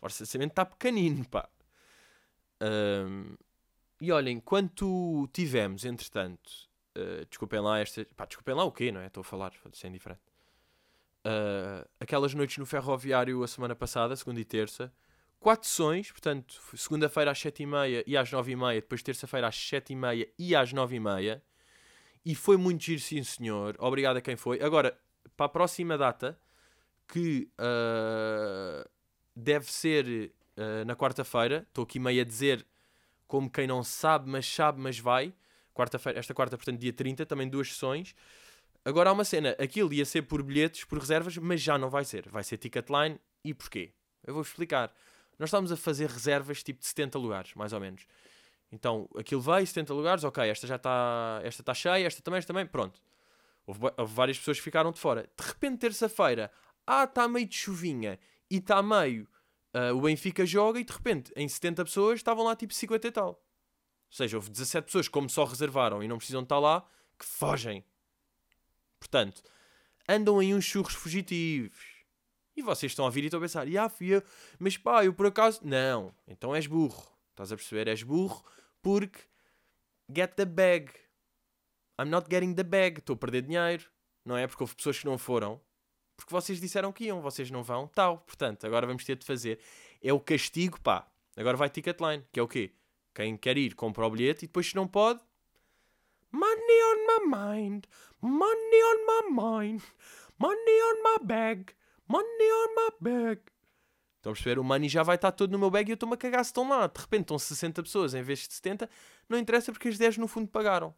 O 0.00 0.04
orçamento 0.04 0.52
está 0.52 0.64
pequenino, 0.66 1.26
pá. 1.28 1.48
Um, 2.60 3.36
e 4.00 4.12
olhem, 4.12 4.38
quanto 4.38 5.28
tivemos, 5.32 5.84
entretanto, 5.84 6.50
uh, 6.96 7.24
desculpem 7.26 7.60
lá 7.60 7.78
esta... 7.78 8.04
Pá, 8.16 8.26
desculpem 8.26 8.54
lá 8.54 8.64
o 8.64 8.72
quê, 8.72 8.92
não 8.92 9.00
é? 9.00 9.06
Estou 9.06 9.22
a 9.22 9.24
falar, 9.24 9.52
sem 9.72 9.90
diferente. 9.90 10.20
Uh, 11.24 11.88
aquelas 11.98 12.34
noites 12.34 12.58
no 12.58 12.66
ferroviário 12.66 13.42
a 13.42 13.48
semana 13.48 13.74
passada, 13.74 14.14
segunda 14.14 14.40
e 14.40 14.44
terça, 14.44 14.92
quatro 15.40 15.68
sessões, 15.68 16.10
portanto, 16.10 16.60
segunda-feira 16.76 17.30
às 17.30 17.38
sete 17.38 17.62
e 17.62 17.66
meia 17.66 18.04
e 18.06 18.16
às 18.16 18.30
nove 18.30 18.52
e 18.52 18.56
meia, 18.56 18.80
depois 18.80 19.02
terça-feira 19.02 19.48
às 19.48 19.56
sete 19.56 19.92
e 19.92 19.96
meia 19.96 20.28
e 20.38 20.54
às 20.54 20.72
nove 20.72 20.96
e 20.96 21.00
meia. 21.00 21.42
E 22.24 22.34
foi 22.34 22.56
muito 22.56 22.84
giro, 22.84 23.00
sim 23.00 23.22
senhor. 23.22 23.76
Obrigado 23.78 24.16
a 24.16 24.20
quem 24.20 24.36
foi. 24.36 24.60
Agora, 24.60 24.98
para 25.36 25.46
a 25.46 25.48
próxima 25.48 25.96
data, 25.96 26.38
que 27.06 27.48
uh, 27.58 28.88
deve 29.34 29.70
ser 29.70 30.32
uh, 30.56 30.84
na 30.84 30.94
quarta-feira, 30.94 31.64
estou 31.68 31.84
aqui 31.84 31.98
meio 31.98 32.20
a 32.20 32.24
dizer 32.24 32.66
como 33.26 33.50
quem 33.50 33.66
não 33.66 33.82
sabe, 33.84 34.28
mas 34.28 34.46
sabe, 34.46 34.80
mas 34.80 34.98
vai. 34.98 35.32
Quarta-feira, 35.74 36.18
esta 36.18 36.34
quarta, 36.34 36.56
portanto, 36.56 36.78
dia 36.80 36.92
30, 36.92 37.24
também 37.24 37.48
duas 37.48 37.68
sessões. 37.68 38.14
Agora 38.84 39.10
há 39.10 39.12
uma 39.12 39.24
cena, 39.24 39.54
aquilo 39.58 39.92
ia 39.92 40.04
ser 40.04 40.22
por 40.22 40.42
bilhetes, 40.42 40.84
por 40.84 40.98
reservas, 40.98 41.36
mas 41.36 41.60
já 41.60 41.78
não 41.78 41.90
vai 41.90 42.04
ser. 42.04 42.28
Vai 42.28 42.42
ser 42.42 42.56
Ticketline. 42.56 43.20
E 43.44 43.54
porquê? 43.54 43.92
Eu 44.26 44.34
vou 44.34 44.42
explicar. 44.42 44.92
Nós 45.38 45.48
estávamos 45.48 45.70
a 45.70 45.76
fazer 45.76 46.08
reservas 46.08 46.62
tipo 46.62 46.80
de 46.80 46.86
70 46.86 47.18
lugares, 47.18 47.54
mais 47.54 47.72
ou 47.72 47.80
menos. 47.80 48.06
Então, 48.70 49.08
aquilo 49.16 49.40
veio, 49.40 49.66
70 49.66 49.94
lugares, 49.94 50.24
ok, 50.24 50.48
esta 50.48 50.66
já 50.66 50.76
está 50.76 51.40
esta 51.42 51.62
está 51.62 51.74
cheia, 51.74 52.06
esta 52.06 52.20
também, 52.22 52.38
esta 52.38 52.52
também, 52.52 52.66
pronto. 52.66 53.00
Houve, 53.66 53.80
houve 53.96 54.14
várias 54.14 54.38
pessoas 54.38 54.58
que 54.58 54.64
ficaram 54.64 54.92
de 54.92 54.98
fora. 54.98 55.22
De 55.36 55.46
repente, 55.46 55.78
terça-feira, 55.78 56.50
ah, 56.86 57.04
está 57.04 57.28
meio 57.28 57.46
de 57.46 57.54
chuvinha 57.54 58.18
e 58.50 58.56
está 58.56 58.82
meio. 58.82 59.28
Uh, 59.74 59.94
o 59.94 60.00
Benfica 60.00 60.46
joga 60.46 60.80
e 60.80 60.84
de 60.84 60.92
repente, 60.92 61.32
em 61.36 61.46
70 61.46 61.84
pessoas, 61.84 62.18
estavam 62.18 62.44
lá 62.44 62.56
tipo 62.56 62.72
50 62.72 63.06
e 63.06 63.10
tal. 63.12 63.28
Ou 63.28 63.36
seja, 64.10 64.36
houve 64.36 64.50
17 64.50 64.86
pessoas, 64.86 65.08
como 65.08 65.28
só 65.28 65.44
reservaram 65.44 66.02
e 66.02 66.08
não 66.08 66.16
precisam 66.16 66.42
estar 66.42 66.58
lá, 66.58 66.86
que 67.18 67.26
fogem. 67.26 67.84
Portanto, 68.98 69.42
andam 70.08 70.38
aí 70.38 70.54
uns 70.54 70.64
churros 70.64 70.94
fugitivos. 70.94 71.97
E 72.58 72.62
vocês 72.62 72.90
estão 72.90 73.06
a 73.06 73.10
vir 73.10 73.22
e 73.22 73.26
estão 73.26 73.38
a 73.38 73.42
pensar, 73.42 73.68
ah, 73.78 73.88
fui 73.88 74.20
mas 74.58 74.76
pá, 74.76 75.04
eu 75.04 75.14
por 75.14 75.26
acaso. 75.26 75.60
Não, 75.62 76.12
então 76.26 76.52
és 76.56 76.66
burro. 76.66 77.06
Estás 77.30 77.52
a 77.52 77.56
perceber? 77.56 77.86
És 77.86 78.02
burro 78.02 78.44
porque 78.82 79.20
get 80.12 80.34
the 80.34 80.44
bag. 80.44 80.90
I'm 82.00 82.10
not 82.10 82.26
getting 82.28 82.54
the 82.54 82.64
bag. 82.64 82.98
Estou 82.98 83.14
a 83.14 83.16
perder 83.16 83.42
dinheiro. 83.42 83.84
Não 84.24 84.36
é? 84.36 84.44
Porque 84.48 84.60
houve 84.60 84.74
pessoas 84.74 84.98
que 84.98 85.04
não 85.04 85.16
foram. 85.16 85.60
Porque 86.16 86.32
vocês 86.32 86.60
disseram 86.60 86.92
que 86.92 87.04
iam, 87.04 87.22
vocês 87.22 87.48
não 87.48 87.62
vão, 87.62 87.86
tal. 87.86 88.18
Portanto, 88.18 88.66
agora 88.66 88.88
vamos 88.88 89.04
ter 89.04 89.16
de 89.16 89.24
fazer. 89.24 89.60
É 90.02 90.12
o 90.12 90.18
castigo, 90.18 90.80
pá. 90.80 91.06
Agora 91.36 91.56
vai 91.56 91.70
Ticketline, 91.70 92.24
que 92.32 92.40
é 92.40 92.42
o 92.42 92.48
quê? 92.48 92.72
Quem 93.14 93.36
quer 93.36 93.56
ir, 93.56 93.76
compra 93.76 94.04
o 94.04 94.10
bilhete 94.10 94.46
e 94.46 94.48
depois, 94.48 94.66
se 94.66 94.74
não 94.74 94.88
pode, 94.88 95.20
money 96.32 96.82
on 96.82 97.06
my 97.06 97.36
mind, 97.36 97.84
money 98.20 98.82
on 98.82 99.06
my 99.06 99.30
mind, 99.30 99.82
money 100.40 100.82
on 100.82 101.02
my 101.04 101.24
bag, 101.24 101.72
money 102.08 102.52
on 102.52 102.74
my 102.74 102.90
bag. 103.00 103.42
Estão 104.16 104.32
a 104.32 104.34
perceber? 104.34 104.58
O 104.58 104.64
money 104.64 104.88
já 104.88 105.02
vai 105.02 105.14
estar 105.16 105.30
todo 105.32 105.52
no 105.52 105.58
meu 105.58 105.70
bag 105.70 105.88
e 105.88 105.92
eu 105.92 105.94
estou-me 105.94 106.14
a 106.14 106.16
cagar 106.16 106.44
se 106.44 106.50
estão 106.50 106.68
lá. 106.68 106.86
De 106.86 107.00
repente 107.00 107.22
estão 107.22 107.38
60 107.38 107.82
pessoas 107.82 108.14
em 108.14 108.22
vez 108.22 108.40
de 108.40 108.54
70. 108.54 108.90
Não 109.28 109.38
interessa 109.38 109.70
porque 109.70 109.88
as 109.88 109.96
10 109.96 110.18
no 110.18 110.26
fundo 110.26 110.48
pagaram. 110.48 110.94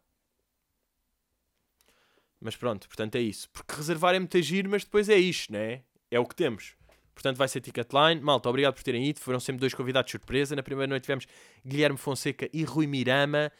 Mas 2.39 2.55
pronto, 2.55 2.87
portanto 2.87 3.15
é 3.15 3.21
isso. 3.21 3.47
Porque 3.51 3.75
reservar 3.75 4.15
é 4.15 4.19
muito 4.19 4.41
giro, 4.41 4.69
mas 4.69 4.83
depois 4.83 5.07
é 5.07 5.17
isto, 5.17 5.53
né? 5.53 5.83
É 6.09 6.19
o 6.19 6.25
que 6.25 6.35
temos. 6.35 6.75
Portanto 7.13 7.37
vai 7.37 7.47
ser 7.47 7.61
Ticketline. 7.61 8.19
Malta, 8.19 8.49
obrigado 8.49 8.73
por 8.73 8.83
terem 8.83 9.05
ido. 9.05 9.19
Foram 9.19 9.39
sempre 9.39 9.59
dois 9.59 9.75
convidados 9.75 10.07
de 10.07 10.17
surpresa. 10.17 10.55
Na 10.55 10.63
primeira 10.63 10.89
noite 10.89 11.03
tivemos 11.03 11.27
Guilherme 11.63 11.97
Fonseca 11.97 12.49
e 12.51 12.63
Rui 12.63 12.87
Mirama. 12.87 13.51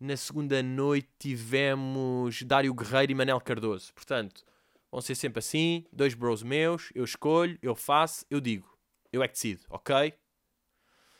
Na 0.00 0.16
segunda 0.16 0.62
noite 0.62 1.08
tivemos 1.18 2.42
Dário 2.42 2.72
Guerreiro 2.72 3.12
e 3.12 3.14
Manel 3.14 3.40
Cardoso. 3.42 3.92
Portanto, 3.92 4.42
vão 4.90 5.00
ser 5.00 5.14
sempre 5.14 5.38
assim. 5.38 5.84
Dois 5.92 6.14
bros 6.14 6.42
meus. 6.42 6.90
Eu 6.94 7.04
escolho, 7.04 7.58
eu 7.62 7.74
faço, 7.74 8.24
eu 8.30 8.40
digo. 8.40 8.68
Eu 9.12 9.22
é 9.22 9.28
que 9.28 9.34
decido, 9.34 9.64
ok? 9.68 10.14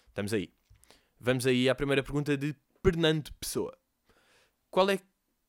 Estamos 0.09 0.33
aí. 0.33 0.53
Vamos 1.19 1.47
aí 1.47 1.69
à 1.69 1.75
primeira 1.75 2.03
pergunta 2.03 2.37
de 2.37 2.55
Fernando 2.83 3.33
Pessoa. 3.35 3.77
Qual 4.71 4.89
é 4.91 4.99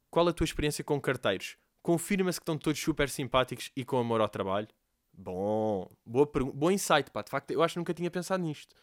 qual 0.09 0.27
a 0.27 0.33
tua 0.33 0.43
experiência 0.43 0.83
com 0.83 0.99
carteiros? 0.99 1.55
Confirma-se 1.81 2.39
que 2.39 2.43
estão 2.43 2.57
todos 2.57 2.79
super 2.79 3.09
simpáticos 3.09 3.71
e 3.75 3.85
com 3.85 3.97
amor 3.97 4.19
ao 4.19 4.27
trabalho? 4.27 4.67
Bom, 5.13 5.89
boa 6.05 6.29
bom 6.53 6.69
insight, 6.69 7.09
pá. 7.11 7.21
De 7.21 7.29
facto, 7.29 7.51
eu 7.51 7.63
acho 7.63 7.75
que 7.75 7.79
nunca 7.79 7.93
tinha 7.93 8.11
pensado 8.11 8.43
nisto. 8.43 8.75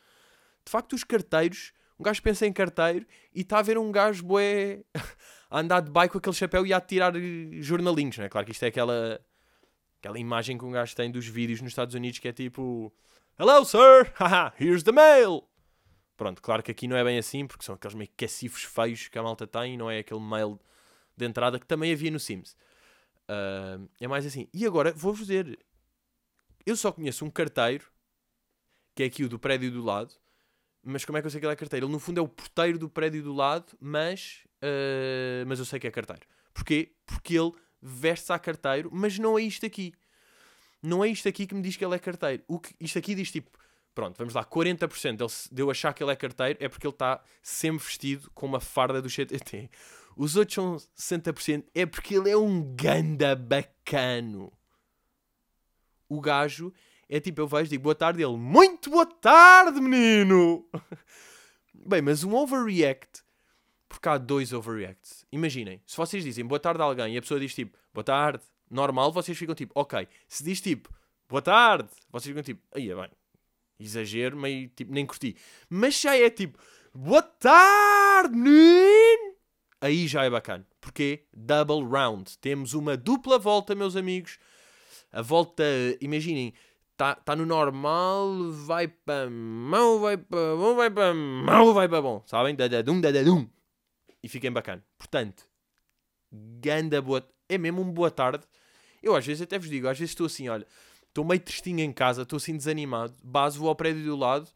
De 0.65 0.71
facto, 0.71 0.95
os 0.95 1.05
carteiros, 1.05 1.73
um 1.99 2.03
gajo 2.03 2.23
pensa 2.23 2.47
em 2.47 2.53
carteiro 2.53 3.07
e 3.35 3.43
está 3.43 3.59
a 3.59 3.63
ver 3.63 3.77
um 3.77 3.93
gajo 3.93 4.25
boé 4.25 4.85
a 5.51 5.61
andar 5.61 5.81
de 5.81 5.91
bike 5.91 6.13
com 6.13 6.19
aquele 6.19 6.37
chapéu 6.37 6.67
e 6.67 6.73
a 6.73 6.81
tirar 6.81 7.15
eh, 7.17 7.61
jornalinhos, 7.61 8.19
não 8.19 8.25
é? 8.25 8.29
Claro 8.29 8.45
que 8.45 8.53
isto 8.53 8.63
é 8.65 8.69
aquela, 8.69 9.21
aquela 9.99 10.19
imagem 10.19 10.59
que 10.59 10.65
um 10.65 10.71
gajo 10.71 10.95
tem 10.95 11.11
dos 11.11 11.27
vídeos 11.27 11.61
nos 11.61 11.73
Estados 11.73 11.95
Unidos 11.95 12.19
que 12.19 12.29
é 12.29 12.33
tipo 12.33 12.93
Hello, 13.39 13.65
sir! 13.65 14.13
Haha, 14.19 14.53
here's 14.61 14.83
the 14.83 14.93
mail! 14.93 15.45
Pronto, 16.17 16.43
claro 16.43 16.63
que 16.63 16.73
aqui 16.73 16.89
não 16.89 16.97
é 16.97 17.05
bem 17.05 17.17
assim, 17.17 17.47
porque 17.47 17.65
são 17.65 17.77
aqueles 17.77 17.95
meio 17.95 18.11
cacifos 18.17 18.65
feios 18.65 19.07
que 19.07 19.19
a 19.19 19.23
malta 19.23 19.47
tem 19.47 19.77
não 19.77 19.91
é 19.91 19.99
aquele 19.99 20.21
mail 20.21 20.61
de 21.17 21.25
entrada 21.25 21.59
que 21.59 21.67
também 21.67 21.93
havia 21.93 22.11
no 22.11 22.19
Sims. 22.19 22.57
Uh, 23.29 23.89
é 24.01 24.09
mais 24.09 24.27
assim. 24.27 24.49
E 24.53 24.67
agora 24.67 24.93
vou-vos 24.93 25.27
dizer: 25.27 25.59
eu 26.67 26.77
só 26.77 26.91
conheço 26.91 27.25
um 27.25 27.31
carteiro, 27.31 27.87
que 28.95 29.03
é 29.03 29.07
aqui 29.07 29.25
o 29.25 29.29
do 29.29 29.39
prédio 29.39 29.71
do 29.71 29.83
lado. 29.83 30.13
Mas 30.89 31.05
como 31.05 31.19
é 31.19 31.21
que 31.21 31.27
eu 31.27 31.31
sei 31.31 31.39
que 31.39 31.45
ele 31.45 31.53
é 31.53 31.57
carteiro? 31.57 31.85
Ele 31.85 31.93
no 31.93 31.99
fundo 31.99 32.19
é 32.19 32.23
o 32.23 32.29
porteiro 32.29 32.79
do 32.79 32.89
prédio 32.89 33.23
do 33.23 33.35
lado, 33.35 33.77
mas, 33.79 34.41
uh, 34.63 35.45
mas 35.47 35.59
eu 35.59 35.67
sei 35.67 35.79
que 35.79 35.87
é 35.87 35.91
carteiro. 35.91 36.23
Porquê? 36.55 36.93
Porque 37.05 37.39
ele 37.39 37.53
veste-se 37.81 38.33
a 38.33 38.39
carteiro, 38.39 38.89
mas 38.91 39.19
não 39.19 39.39
é 39.39 39.43
isto 39.43 39.67
aqui. 39.67 39.93
Não 40.83 41.05
é 41.05 41.09
isto 41.09 41.29
aqui 41.29 41.47
que 41.47 41.55
me 41.55 41.61
diz 41.61 41.77
que 41.77 41.85
ele 41.85 41.95
é 41.95 41.99
carteiro. 41.99 42.43
O 42.49 42.59
que, 42.59 42.75
isto 42.81 42.99
aqui 42.99 43.15
diz 43.15 43.31
tipo, 43.31 43.51
pronto, 43.95 44.17
vamos 44.17 44.33
lá, 44.33 44.43
40% 44.43 45.17
dele, 45.17 45.31
de 45.53 45.63
eu 45.63 45.71
achar 45.71 45.93
que 45.93 46.03
ele 46.03 46.11
é 46.11 46.17
carteiro 46.17 46.59
é 46.59 46.69
porque 46.69 46.87
ele 46.87 46.95
está 46.95 47.23
sempre 47.43 47.85
vestido 47.85 48.31
com 48.33 48.47
uma 48.47 48.61
farda 48.61 49.03
do 49.03 49.11
CTT. 49.11 49.71
Os 50.17 50.37
outros 50.37 50.55
são 50.55 50.77
60%. 50.97 51.65
É 51.75 51.85
porque 51.85 52.15
ele 52.15 52.31
é 52.31 52.37
um 52.37 52.63
ganda 52.75 53.37
bacano. 53.37 54.51
O 56.09 56.19
gajo 56.19 56.73
é 57.09 57.21
tipo, 57.21 57.41
eu 57.41 57.47
vejo, 57.47 57.71
digo 57.71 57.83
boa 57.83 57.95
tarde, 57.95 58.23
ele, 58.23 58.37
muito 58.37 58.91
boa 58.91 59.07
tarde, 59.07 59.81
menino! 59.81 60.69
Bem, 61.73 62.03
mas 62.03 62.25
um 62.25 62.35
overreact, 62.35 63.23
porque 63.89 64.09
há 64.09 64.19
dois 64.19 64.53
overreacts. 64.53 65.25
Imaginem, 65.33 65.81
se 65.87 65.97
vocês 65.97 66.23
dizem 66.25 66.45
boa 66.45 66.61
tarde 66.61 66.83
a 66.83 66.85
alguém 66.85 67.15
e 67.15 67.19
a 67.19 67.23
pessoa 67.23 67.41
diz 67.41 67.55
tipo, 67.55 67.77
boa 67.95 68.05
tarde, 68.05 68.43
normal, 68.71 69.13
vocês 69.13 69.37
ficam 69.37 69.55
tipo, 69.55 69.73
ok. 69.75 70.07
Se 70.29 70.45
diz 70.45 70.61
tipo, 70.61 70.93
boa 71.29 71.41
tarde, 71.43 71.89
vocês 72.11 72.27
ficam 72.27 72.43
tipo, 72.43 72.61
aí 72.75 72.91
é 72.91 72.95
bem, 72.95 73.11
exagero, 73.79 74.37
meio 74.37 74.69
tipo, 74.69 74.93
nem 74.93 75.07
curti. 75.07 75.37
Mas 75.69 76.01
já 76.01 76.17
é 76.17 76.29
tipo, 76.29 76.59
boa 76.93 77.23
tarde, 77.23 78.37
menino! 78.37 79.29
aí 79.81 80.07
já 80.07 80.25
é 80.25 80.31
bacana. 80.31 80.67
Porque 80.81 81.25
double 81.33 81.85
round. 81.85 82.39
Temos 82.39 82.75
uma 82.75 82.97
dupla 82.97 83.39
volta, 83.39 83.75
meus 83.75 83.97
amigos. 83.97 84.39
A 85.11 85.23
volta, 85.23 85.65
imaginem, 86.01 86.53
está 86.99 87.15
tá 87.15 87.37
no 87.37 87.47
normal, 87.47 88.51
vai 88.51 88.89
para 88.89 89.31
mão, 89.31 90.01
vai 90.01 90.17
para 90.17 90.57
bom, 90.57 90.75
vai 90.75 90.91
para 90.91 91.15
mão, 91.15 91.73
vai 91.73 91.89
para 91.89 92.03
bom. 92.03 92.25
Sabem? 92.27 92.57
Dadadum, 92.57 93.01
dadadum. 93.01 93.49
E 94.21 94.29
fiquem 94.29 94.51
bacana. 94.51 94.85
Portanto, 94.99 95.45
ganda 96.33 97.01
boa. 97.01 97.25
É 97.49 97.57
mesmo 97.57 97.83
um 97.83 97.93
boa 97.93 98.11
tarde. 98.11 98.45
Eu 99.01 99.15
às 99.15 99.25
vezes 99.25 99.43
até 99.43 99.57
vos 99.61 99.71
digo, 99.71 99.87
às 99.87 99.97
vezes 99.97 100.11
estou 100.11 100.27
assim, 100.27 100.49
olha, 100.49 100.67
estou 101.07 101.25
meio 101.25 101.41
tristinho 101.41 101.79
em 101.81 101.93
casa, 101.93 102.23
estou 102.23 102.37
assim 102.37 102.57
desanimado, 102.57 103.15
base, 103.23 103.57
vou 103.57 103.69
ao 103.69 103.77
prédio 103.77 104.05
do 104.05 104.17
lado 104.17 104.49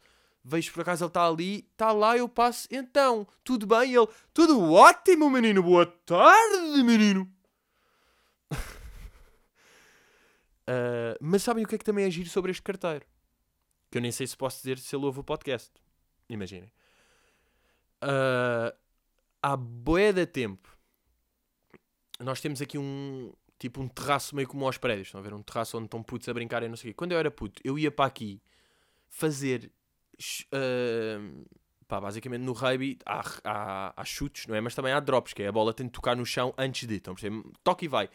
vejo 0.43 0.73
por 0.73 0.81
acaso 0.81 1.05
ele 1.05 1.09
está 1.09 1.25
ali, 1.25 1.67
está 1.71 1.91
lá, 1.93 2.17
eu 2.17 2.27
passo, 2.27 2.67
então, 2.69 3.25
tudo 3.43 3.65
bem? 3.65 3.95
Ele, 3.95 4.07
tudo 4.33 4.73
ótimo, 4.73 5.29
menino, 5.29 5.63
boa 5.63 5.85
tarde, 5.85 6.83
menino. 6.83 7.32
Uh, 10.69 11.17
mas 11.21 11.43
sabem 11.43 11.63
o 11.63 11.67
que 11.67 11.75
é 11.75 11.77
que 11.77 11.85
também 11.85 12.05
é 12.05 12.11
giro 12.11 12.29
sobre 12.29 12.51
este 12.51 12.61
carteiro? 12.61 13.05
Que 13.91 13.97
eu 13.97 14.01
nem 14.01 14.11
sei 14.11 14.27
se 14.27 14.35
posso 14.35 14.57
dizer 14.57 14.79
se 14.79 14.95
ele 14.95 15.05
ouve 15.05 15.19
o 15.19 15.23
podcast. 15.23 15.71
Imaginem. 16.29 16.71
Uh, 18.03 18.75
há 19.41 19.55
boé 19.55 20.11
de 20.11 20.25
tempo, 20.25 20.75
nós 22.19 22.41
temos 22.41 22.61
aqui 22.61 22.77
um, 22.77 23.31
tipo 23.59 23.81
um 23.81 23.87
terraço 23.87 24.35
meio 24.35 24.47
como 24.47 24.65
aos 24.65 24.77
prédios, 24.77 25.07
estão 25.07 25.19
a 25.19 25.23
ver? 25.23 25.33
Um 25.33 25.41
terraço 25.41 25.77
onde 25.77 25.85
estão 25.85 26.01
putos 26.03 26.27
a 26.27 26.33
brincar 26.33 26.63
e 26.63 26.67
não 26.67 26.75
sei 26.75 26.89
o 26.89 26.93
quê. 26.93 26.97
Quando 26.97 27.11
eu 27.11 27.19
era 27.19 27.31
puto, 27.31 27.61
eu 27.63 27.77
ia 27.77 27.91
para 27.91 28.05
aqui 28.05 28.41
fazer 29.07 29.71
uh, 30.53 31.45
pá, 31.87 32.01
basicamente 32.01 32.41
no 32.41 32.53
rugby 32.53 32.97
há, 33.05 33.21
há, 33.43 33.93
há, 33.95 34.05
chutes, 34.05 34.47
não 34.47 34.55
é? 34.55 34.61
Mas 34.61 34.75
também 34.75 34.91
há 34.91 34.99
drops, 34.99 35.33
que 35.33 35.43
é 35.43 35.47
a 35.47 35.51
bola 35.51 35.73
tem 35.73 35.85
de 35.85 35.91
tocar 35.91 36.15
no 36.15 36.25
chão 36.25 36.53
antes 36.57 36.87
de. 36.87 36.95
Então, 36.95 37.15
toque 37.63 37.85
e 37.85 37.87
vai. 37.87 38.09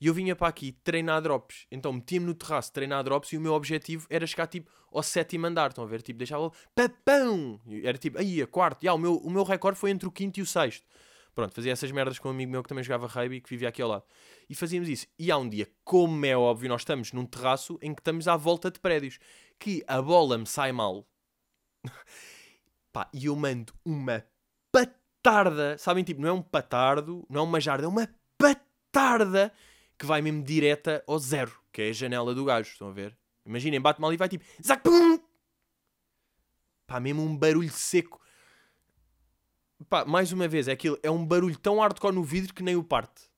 E 0.00 0.06
eu 0.06 0.14
vinha 0.14 0.34
para 0.34 0.48
aqui 0.48 0.72
treinar 0.72 1.20
drops. 1.20 1.66
Então 1.70 1.92
metia-me 1.92 2.26
no 2.26 2.34
terraço 2.34 2.72
treinar 2.72 3.04
drops 3.04 3.32
e 3.32 3.36
o 3.36 3.40
meu 3.40 3.52
objetivo 3.52 4.06
era 4.08 4.26
chegar 4.26 4.46
tipo 4.46 4.70
ao 4.90 5.02
sétimo 5.02 5.46
andar. 5.46 5.70
Estão 5.70 5.84
a 5.84 5.86
ver? 5.86 6.00
Tipo, 6.00 6.18
deixava 6.18 6.50
papão! 6.74 7.60
Era 7.82 7.98
tipo, 7.98 8.18
aí, 8.18 8.40
a 8.40 8.46
quarto. 8.46 8.82
Yeah, 8.82 8.98
o, 8.98 9.00
meu, 9.00 9.16
o 9.16 9.30
meu 9.30 9.44
recorde 9.44 9.78
foi 9.78 9.90
entre 9.90 10.08
o 10.08 10.10
quinto 10.10 10.40
e 10.40 10.42
o 10.42 10.46
sexto. 10.46 10.86
Pronto, 11.34 11.54
fazia 11.54 11.72
essas 11.72 11.92
merdas 11.92 12.18
com 12.18 12.28
um 12.28 12.32
amigo 12.32 12.50
meu 12.50 12.62
que 12.62 12.68
também 12.68 12.82
jogava 12.82 13.06
rugby 13.06 13.36
e 13.36 13.40
que 13.40 13.50
vivia 13.50 13.68
aqui 13.68 13.82
ao 13.82 13.88
lado. 13.88 14.04
E 14.48 14.54
fazíamos 14.54 14.88
isso. 14.88 15.06
E 15.18 15.30
há 15.30 15.36
um 15.36 15.48
dia, 15.48 15.68
como 15.84 16.24
é 16.26 16.36
óbvio, 16.36 16.68
nós 16.68 16.80
estamos 16.80 17.12
num 17.12 17.26
terraço 17.26 17.78
em 17.82 17.94
que 17.94 18.00
estamos 18.00 18.26
à 18.26 18.36
volta 18.36 18.70
de 18.70 18.80
prédios. 18.80 19.18
Que 19.58 19.84
a 19.86 20.00
bola 20.00 20.38
me 20.38 20.46
sai 20.46 20.72
mal 20.72 21.06
Pá, 22.92 23.08
e 23.12 23.26
eu 23.26 23.36
mando 23.36 23.72
uma 23.84 24.24
patarda, 24.72 25.78
sabem, 25.78 26.02
tipo, 26.02 26.20
não 26.20 26.28
é 26.28 26.32
um 26.32 26.42
patardo, 26.42 27.24
não 27.30 27.40
é 27.40 27.44
uma 27.44 27.60
jarda, 27.60 27.84
é 27.84 27.88
uma 27.88 28.08
patarda 28.36 29.52
que 30.00 30.06
vai 30.06 30.22
mesmo 30.22 30.42
direta 30.42 31.04
ao 31.06 31.18
zero, 31.18 31.52
que 31.70 31.82
é 31.82 31.90
a 31.90 31.92
janela 31.92 32.34
do 32.34 32.42
gajo, 32.42 32.70
estão 32.70 32.88
a 32.88 32.90
ver? 32.90 33.14
Imaginem, 33.44 33.78
bate 33.78 34.00
mal 34.00 34.10
e 34.10 34.16
vai 34.16 34.30
tipo, 34.30 34.42
zac, 34.64 34.82
pum! 34.82 35.20
Pá, 36.86 36.98
mesmo 36.98 37.22
um 37.22 37.36
barulho 37.36 37.70
seco. 37.70 38.18
Pá, 39.90 40.06
mais 40.06 40.32
uma 40.32 40.48
vez, 40.48 40.68
é 40.68 40.72
aquilo, 40.72 40.98
é 41.02 41.10
um 41.10 41.24
barulho 41.24 41.58
tão 41.58 41.80
hardcore 41.80 42.14
no 42.14 42.24
vidro 42.24 42.54
que 42.54 42.62
nem 42.62 42.76
o 42.76 42.82
parte. 42.82 43.30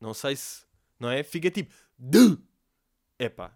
Não 0.00 0.14
sei 0.14 0.34
se. 0.34 0.64
Não 0.98 1.10
é? 1.10 1.22
Fica 1.22 1.50
tipo. 1.50 1.74
De! 1.98 2.38
Epá. 3.18 3.54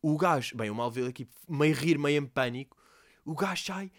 O 0.00 0.16
gajo. 0.16 0.56
Bem, 0.56 0.70
o 0.70 0.74
Malville 0.74 1.08
aqui, 1.08 1.28
meio 1.48 1.74
rir, 1.74 1.98
meio 1.98 2.22
em 2.22 2.26
pânico. 2.26 2.76
O 3.24 3.34
gajo 3.34 3.64
sai. 3.64 3.90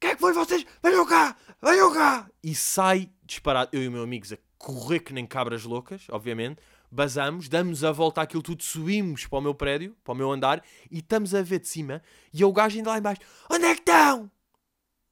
Quem 0.00 0.10
é 0.10 0.14
que 0.16 0.20
foi 0.20 0.32
vocês? 0.32 0.66
Venham 0.82 1.06
cá! 1.06 1.36
Venham 1.62 1.94
cá! 1.94 2.28
E 2.42 2.52
sai 2.52 3.10
disparado. 3.22 3.70
Eu 3.72 3.82
e 3.82 3.88
o 3.88 3.92
meu 3.92 4.02
amigo 4.02 4.26
correr 4.64 5.00
que 5.00 5.12
nem 5.12 5.26
cabras 5.26 5.64
loucas, 5.64 6.06
obviamente. 6.08 6.60
Basamos, 6.90 7.48
damos 7.48 7.84
a 7.84 7.92
volta 7.92 8.22
àquilo 8.22 8.42
tudo, 8.42 8.62
subimos 8.62 9.26
para 9.26 9.38
o 9.38 9.42
meu 9.42 9.54
prédio, 9.54 9.96
para 10.02 10.12
o 10.12 10.16
meu 10.16 10.30
andar, 10.30 10.64
e 10.90 10.98
estamos 10.98 11.34
a 11.34 11.42
ver 11.42 11.58
de 11.58 11.68
cima. 11.68 12.02
E 12.32 12.42
é 12.42 12.46
o 12.46 12.52
gajo 12.52 12.76
ainda 12.76 12.90
lá 12.90 12.98
embaixo. 12.98 13.20
Onde 13.50 13.64
é 13.66 13.74
que 13.74 13.80
estão? 13.80 14.30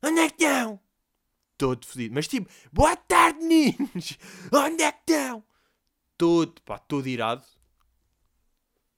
Onde 0.03 0.21
é 0.21 0.31
que 0.31 0.45
estão? 0.45 0.81
Todo 1.59 1.87
fodido. 1.87 2.15
Mas 2.15 2.27
tipo, 2.29 2.49
boa 2.73 2.97
tarde, 2.97 3.41
meninos! 3.41 4.17
Onde 4.53 4.83
é 4.83 4.93
que 4.93 5.13
estão? 5.13 5.45
Todo, 6.17 6.63
pá, 6.63 6.79
todo 6.79 7.07
irado. 7.07 7.45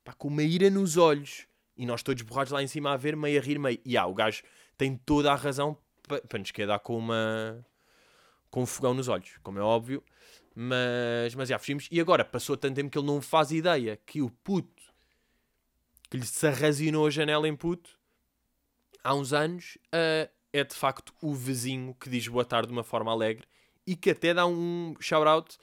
Pá, 0.05 0.13
com 0.13 0.29
uma 0.29 0.43
ira 0.43 0.71
nos 0.71 0.97
olhos. 0.97 1.47
E 1.77 1.85
nós 1.87 2.03
todos 2.03 2.23
borrados 2.23 2.53
lá 2.53 2.63
em 2.63 2.69
cima 2.69 2.93
a 2.93 2.97
ver, 2.97 3.17
meio 3.17 3.41
a 3.41 3.43
rir, 3.43 3.59
meio. 3.59 3.81
E 3.85 3.97
ah, 3.97 4.07
o 4.07 4.15
gajo 4.15 4.43
tem 4.77 4.97
toda 4.97 5.33
a 5.33 5.35
razão 5.35 5.77
para 6.07 6.39
nos 6.39 6.51
quedar 6.51 6.79
com 6.79 6.97
uma. 6.97 7.67
Com 8.55 8.65
fogão 8.65 8.95
nos 8.95 9.09
olhos, 9.09 9.37
como 9.43 9.59
é 9.59 9.63
óbvio. 9.63 10.01
Mas, 10.55 11.35
mas 11.35 11.49
já 11.49 11.59
fugimos. 11.59 11.89
E 11.91 12.01
agora 12.01 12.25
passou 12.25 12.57
tanto 12.57 12.77
tempo 12.77 12.89
que 12.89 12.97
ele 12.97 13.09
não 13.09 13.21
faz 13.21 13.51
ideia 13.51 13.99
que 14.07 14.23
o 14.23 14.31
puto 14.31 14.81
que 16.09 16.17
lhe 16.17 16.25
se 16.25 16.47
arrazinou 16.47 17.05
a 17.05 17.11
janela 17.11 17.49
em 17.49 17.57
puto 17.57 17.99
há 19.03 19.13
uns 19.13 19.33
anos 19.33 19.77
uh, 19.87 20.31
é 20.53 20.63
de 20.63 20.73
facto 20.73 21.13
o 21.21 21.35
vizinho 21.35 21.97
que 21.99 22.09
diz 22.09 22.29
boa 22.29 22.45
tarde 22.45 22.69
de 22.69 22.73
uma 22.73 22.85
forma 22.85 23.11
alegre 23.11 23.45
e 23.85 23.97
que 23.97 24.11
até 24.11 24.33
dá 24.33 24.47
um 24.47 24.95
shout-out 25.01 25.59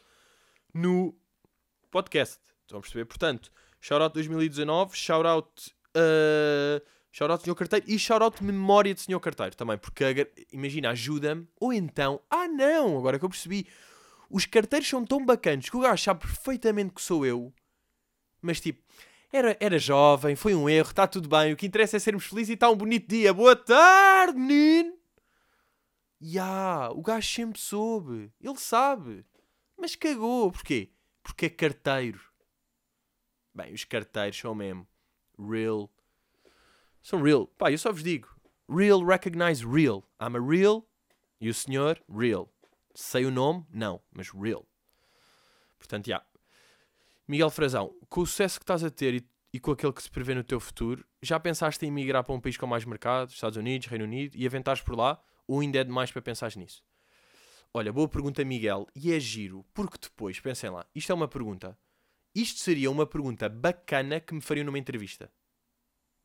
no 0.74 1.18
podcast. 1.90 2.42
Estão 2.64 2.80
a 2.80 2.82
perceber? 2.82 3.06
Portanto, 3.06 3.54
shout-out 3.80 4.14
2019, 4.14 4.98
shout-out. 4.98 5.74
Uh, 5.96 6.86
Shout-out 7.12 7.44
Senhor 7.44 7.56
Carteiro 7.56 7.86
e 7.90 8.00
shout-out 8.00 8.42
memória 8.42 8.94
de 8.94 9.02
Senhor 9.02 9.20
Carteiro 9.20 9.56
também, 9.56 9.78
porque 9.78 10.32
imagina, 10.52 10.92
ajuda-me. 10.92 11.46
Ou 11.60 11.74
então, 11.74 12.22
ah 12.30 12.48
não, 12.48 12.98
agora 12.98 13.20
que 13.20 13.26
eu 13.26 13.30
percebi, 13.30 13.68
os 14.30 14.46
carteiros 14.46 14.88
são 14.88 15.06
tão 15.06 15.26
bacanos 15.26 15.70
que 15.70 15.76
o 15.76 15.82
gajo 15.82 16.02
sabe 16.02 16.22
perfeitamente 16.22 16.94
que 16.94 17.02
sou 17.02 17.26
eu, 17.26 17.54
mas 18.42 18.62
tipo, 18.62 18.82
era, 19.32 19.58
era 19.60 19.78
jovem, 19.78 20.38
foi 20.38 20.56
um 20.56 20.70
erro, 20.70 20.90
está 20.90 21.06
tudo 21.06 21.28
bem, 21.28 21.52
o 21.52 21.58
que 21.58 21.66
interessa 21.66 21.98
é 21.98 22.00
sermos 22.00 22.26
felizes 22.26 22.52
e 22.52 22.54
está 22.54 22.70
um 22.70 22.78
bonito 22.78 23.10
dia. 23.10 23.34
Boa 23.34 23.58
tarde, 23.58 24.40
menino! 24.40 24.98
Ya, 26.24 26.46
yeah, 26.46 26.92
o 26.92 27.02
gajo 27.02 27.28
sempre 27.28 27.60
soube, 27.60 28.32
ele 28.40 28.58
sabe, 28.58 29.26
mas 29.78 29.96
cagou, 29.96 30.52
porquê? 30.52 30.94
Porque 31.22 31.48
é 31.48 31.50
carteiro. 31.50 32.22
Bem, 33.54 33.74
os 33.74 33.84
carteiros 33.84 34.38
são 34.38 34.56
mesmo 34.56 34.88
real 35.38 35.90
são 37.02 37.22
real. 37.22 37.48
Pá, 37.58 37.72
eu 37.72 37.78
só 37.78 37.92
vos 37.92 38.04
digo. 38.04 38.30
Real 38.70 39.04
recognize 39.04 39.66
real. 39.66 40.04
I'm 40.22 40.38
a 40.38 40.40
real. 40.40 40.88
E 41.40 41.50
o 41.50 41.54
senhor, 41.54 42.02
real. 42.10 42.54
Sei 42.94 43.26
o 43.26 43.32
nome? 43.32 43.66
Não. 43.74 44.02
Mas 44.12 44.30
real. 44.30 44.68
Portanto, 45.78 46.08
já. 46.08 46.16
Yeah. 46.16 46.32
Miguel 47.28 47.50
Frazão, 47.50 47.96
com 48.10 48.22
o 48.22 48.26
sucesso 48.26 48.60
que 48.60 48.64
estás 48.64 48.84
a 48.84 48.92
ter 48.92 49.16
e, 49.16 49.30
e, 49.54 49.60
com 49.60 49.72
aquele 49.72 49.94
que 49.94 50.04
se 50.04 50.12
prevê 50.12 50.36
no 50.36 50.44
teu 50.44 50.60
futuro, 50.60 51.06
já 51.22 51.40
pensaste 51.40 51.86
em 51.86 51.92
migrar 51.92 52.24
para 52.24 52.36
um 52.36 52.40
país 52.40 52.58
com 52.58 52.68
mais 52.68 52.86
mercado, 52.86 53.30
Estados 53.30 53.58
Unidos, 53.58 53.88
Reino 53.88 54.06
Unido, 54.06 54.36
e 54.36 54.46
aventares 54.46 54.82
por 54.82 54.96
lá? 54.96 55.20
Ou 55.48 55.62
ainda 55.62 55.80
é 55.80 55.84
demais 55.84 56.12
para 56.12 56.22
pensar 56.22 56.56
nisso? 56.56 56.84
Olha, 57.74 57.92
boa 57.92 58.08
pergunta, 58.08 58.44
Miguel. 58.44 58.86
E 58.94 59.14
é 59.14 59.20
giro, 59.20 59.66
porque 59.74 59.98
depois, 60.02 60.40
pensem 60.40 60.70
lá, 60.70 60.86
isto 60.94 61.12
é 61.12 61.16
uma 61.16 61.28
pergunta. 61.28 61.78
Isto 62.36 62.60
seria 62.60 62.92
uma 62.92 63.08
pergunta 63.08 63.50
bacana 63.50 64.20
que 64.20 64.34
me 64.34 64.42
fariam 64.42 64.66
numa 64.66 64.80
entrevista 64.80 65.32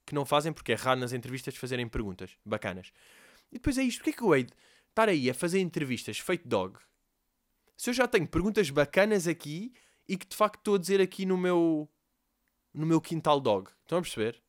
que 0.06 0.14
não 0.14 0.24
fazem, 0.24 0.52
porque 0.52 0.72
é 0.72 0.74
raro 0.76 1.00
nas 1.00 1.12
entrevistas 1.12 1.56
fazerem 1.56 1.88
perguntas 1.88 2.30
bacanas. 2.44 2.92
E 3.50 3.56
depois 3.56 3.76
é 3.76 3.82
isto: 3.82 3.98
porque 3.98 4.10
é 4.10 4.12
que 4.12 4.22
eu 4.22 4.34
hei 4.34 4.44
de 4.44 4.52
estar 4.88 5.08
aí 5.08 5.28
a 5.28 5.34
fazer 5.34 5.60
entrevistas 5.60 6.18
feito 6.18 6.48
dog? 6.48 6.78
Se 7.76 7.90
eu 7.90 7.94
já 7.94 8.06
tenho 8.06 8.26
perguntas 8.26 8.70
bacanas 8.70 9.26
aqui 9.28 9.72
e 10.08 10.16
que 10.16 10.26
de 10.26 10.36
facto 10.36 10.58
estou 10.58 10.76
a 10.76 10.78
dizer 10.78 11.00
aqui 11.00 11.26
no 11.26 11.36
meu 11.36 11.88
no 12.76 12.86
meu 12.86 13.00
quintal 13.00 13.40
dog. 13.40 13.70
Estão 13.82 13.98
a 13.98 14.02
perceber? 14.02 14.40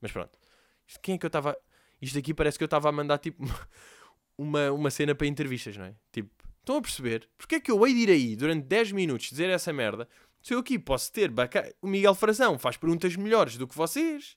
Mas 0.00 0.12
pronto. 0.12 0.38
Isto, 0.86 1.00
quem 1.00 1.14
é 1.14 1.18
que 1.18 1.26
eu 1.26 1.28
estava. 1.28 1.56
Isto 2.00 2.18
aqui 2.18 2.34
parece 2.34 2.58
que 2.58 2.64
eu 2.64 2.66
estava 2.66 2.88
a 2.88 2.92
mandar 2.92 3.18
tipo 3.18 3.42
uma, 4.36 4.70
uma 4.70 4.90
cena 4.90 5.14
para 5.14 5.26
entrevistas, 5.26 5.76
não 5.76 5.86
é? 5.86 5.94
Tipo, 6.12 6.30
estão 6.58 6.76
a 6.76 6.82
perceber? 6.82 7.28
Porque 7.36 7.56
é 7.56 7.60
que 7.60 7.70
eu 7.70 7.86
hei 7.86 7.94
de 7.94 8.00
ir 8.00 8.10
aí 8.10 8.36
durante 8.36 8.66
10 8.66 8.92
minutos 8.92 9.30
dizer 9.30 9.48
essa 9.48 9.72
merda? 9.72 10.08
Se 10.42 10.54
eu 10.54 10.58
aqui 10.58 10.78
posso 10.78 11.12
ter 11.12 11.30
bacana. 11.30 11.72
O 11.82 11.86
Miguel 11.86 12.14
Frazão 12.14 12.58
faz 12.58 12.76
perguntas 12.76 13.16
melhores 13.16 13.56
do 13.56 13.66
que 13.66 13.76
vocês. 13.76 14.36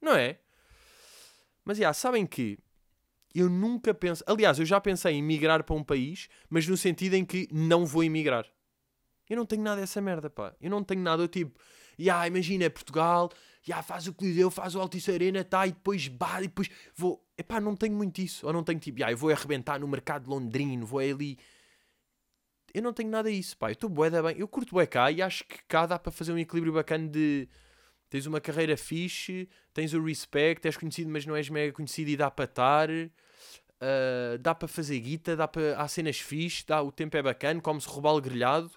Não 0.00 0.14
é? 0.14 0.38
Mas, 1.64 1.78
já, 1.78 1.92
sabem 1.92 2.26
que 2.26 2.58
eu 3.34 3.48
nunca 3.48 3.94
penso... 3.94 4.24
Aliás, 4.26 4.58
eu 4.58 4.66
já 4.66 4.80
pensei 4.80 5.14
em 5.14 5.22
migrar 5.22 5.62
para 5.62 5.76
um 5.76 5.84
país, 5.84 6.28
mas 6.48 6.66
no 6.66 6.76
sentido 6.76 7.14
em 7.14 7.24
que 7.24 7.48
não 7.52 7.86
vou 7.86 8.02
emigrar. 8.02 8.46
Eu 9.28 9.36
não 9.36 9.46
tenho 9.46 9.62
nada 9.62 9.80
dessa 9.80 10.00
merda, 10.00 10.28
pá. 10.28 10.54
Eu 10.60 10.70
não 10.70 10.82
tenho 10.82 11.00
nada, 11.00 11.22
eu 11.22 11.28
tipo... 11.28 11.58
Ya, 11.98 12.26
imagina, 12.26 12.64
é 12.64 12.70
Portugal, 12.70 13.30
ya, 13.68 13.82
faz 13.82 14.06
o 14.06 14.14
Coliseu, 14.14 14.50
faz 14.50 14.74
o 14.74 14.80
Altice 14.80 15.12
Arena, 15.12 15.44
tá, 15.44 15.66
e 15.66 15.72
depois 15.72 16.08
bah, 16.08 16.40
e 16.40 16.48
depois 16.48 16.70
vou... 16.96 17.22
Epá, 17.36 17.60
não 17.60 17.76
tenho 17.76 17.94
muito 17.94 18.20
isso. 18.20 18.46
Ou 18.46 18.52
não 18.52 18.64
tenho 18.64 18.80
tipo, 18.80 19.00
ya, 19.00 19.10
eu 19.10 19.16
vou 19.16 19.30
arrebentar 19.30 19.78
no 19.78 19.86
mercado 19.86 20.28
londrino, 20.28 20.86
vou 20.86 21.00
ali... 21.00 21.38
Eu 22.72 22.82
não 22.82 22.92
tenho 22.92 23.10
nada 23.10 23.30
disso, 23.30 23.56
pá. 23.56 23.68
Eu 23.68 23.72
estou 23.72 23.90
bué 23.90 24.10
da 24.10 24.22
bem. 24.22 24.36
Eu 24.38 24.48
curto 24.48 24.74
bué 24.74 24.86
cá 24.86 25.10
e 25.10 25.20
acho 25.20 25.44
que 25.44 25.58
cá 25.64 25.86
dá 25.86 25.98
para 25.98 26.12
fazer 26.12 26.32
um 26.32 26.38
equilíbrio 26.38 26.72
bacana 26.72 27.08
de 27.08 27.48
tens 28.10 28.26
uma 28.26 28.40
carreira 28.40 28.76
fixe, 28.76 29.48
tens 29.72 29.94
o 29.94 30.04
respect, 30.04 30.66
és 30.66 30.76
conhecido, 30.76 31.08
mas 31.08 31.24
não 31.24 31.36
és 31.36 31.48
mega 31.48 31.72
conhecido 31.72 32.10
e 32.10 32.16
dá 32.16 32.30
para 32.30 32.44
estar. 32.44 32.90
Uh, 32.90 34.36
dá 34.40 34.54
para 34.54 34.68
fazer 34.68 35.00
guita, 35.00 35.34
dá 35.34 35.48
para, 35.48 35.80
há 35.80 35.88
cenas 35.88 36.18
fixe, 36.18 36.66
dá, 36.66 36.82
o 36.82 36.92
tempo 36.92 37.16
é 37.16 37.22
bacana, 37.22 37.62
come-se 37.62 37.88
robalo 37.88 38.20
grelhado, 38.20 38.70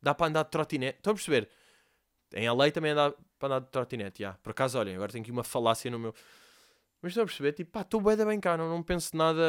dá 0.00 0.14
para 0.14 0.28
andar 0.28 0.44
de 0.44 0.50
trotinete. 0.50 0.98
Estão 0.98 1.10
a 1.10 1.14
perceber? 1.14 1.48
Em 2.34 2.48
LA 2.48 2.70
também 2.70 2.94
dá 2.94 3.12
para 3.38 3.56
andar 3.56 3.60
de 3.60 3.70
trotinete, 3.72 4.22
yeah. 4.22 4.38
por 4.42 4.50
acaso, 4.50 4.78
olhem, 4.78 4.94
agora 4.94 5.10
tenho 5.10 5.22
aqui 5.22 5.32
uma 5.32 5.42
falácia 5.42 5.90
no 5.90 5.98
meu. 5.98 6.14
Mas 7.02 7.12
estão 7.12 7.24
a 7.24 7.26
perceber? 7.26 7.52
Tipo, 7.52 7.72
pá, 7.72 7.80
estou 7.80 8.00
bem 8.00 8.16
da 8.16 8.24
bem 8.24 8.38
cá, 8.38 8.56
não, 8.56 8.68
não 8.68 8.82
penso 8.82 9.16
nada 9.16 9.42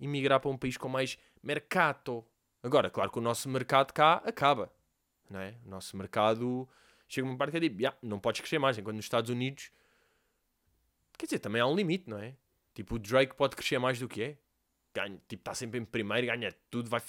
em 0.00 0.08
migrar 0.08 0.40
para 0.40 0.50
um 0.50 0.56
país 0.56 0.76
com 0.76 0.88
mais 0.88 1.18
mercado. 1.42 2.24
Agora, 2.62 2.90
claro 2.90 3.10
que 3.10 3.18
o 3.18 3.22
nosso 3.22 3.48
mercado 3.48 3.92
cá 3.92 4.22
acaba, 4.24 4.72
não 5.30 5.38
é? 5.38 5.54
O 5.64 5.68
nosso 5.68 5.96
mercado 5.96 6.68
chega 7.08 7.26
uma 7.26 7.36
parte 7.36 7.52
que 7.52 7.56
é 7.58 7.60
tipo, 7.60 7.80
yeah, 7.80 7.96
não 8.02 8.18
podes 8.18 8.40
crescer 8.40 8.58
mais, 8.58 8.76
enquanto 8.78 8.96
nos 8.96 9.04
Estados 9.04 9.30
Unidos, 9.30 9.70
quer 11.16 11.26
dizer, 11.26 11.38
também 11.38 11.60
há 11.60 11.66
um 11.66 11.74
limite, 11.74 12.08
não 12.08 12.18
é? 12.18 12.34
Tipo, 12.74 12.96
o 12.96 12.98
Drake 12.98 13.34
pode 13.34 13.56
crescer 13.56 13.78
mais 13.78 13.98
do 13.98 14.08
que 14.08 14.22
é. 14.22 14.38
Ganha, 14.92 15.20
tipo, 15.28 15.40
está 15.40 15.54
sempre 15.54 15.80
em 15.80 15.84
primeiro, 15.84 16.26
ganha 16.26 16.52
tudo. 16.70 16.90
Vai... 16.90 17.02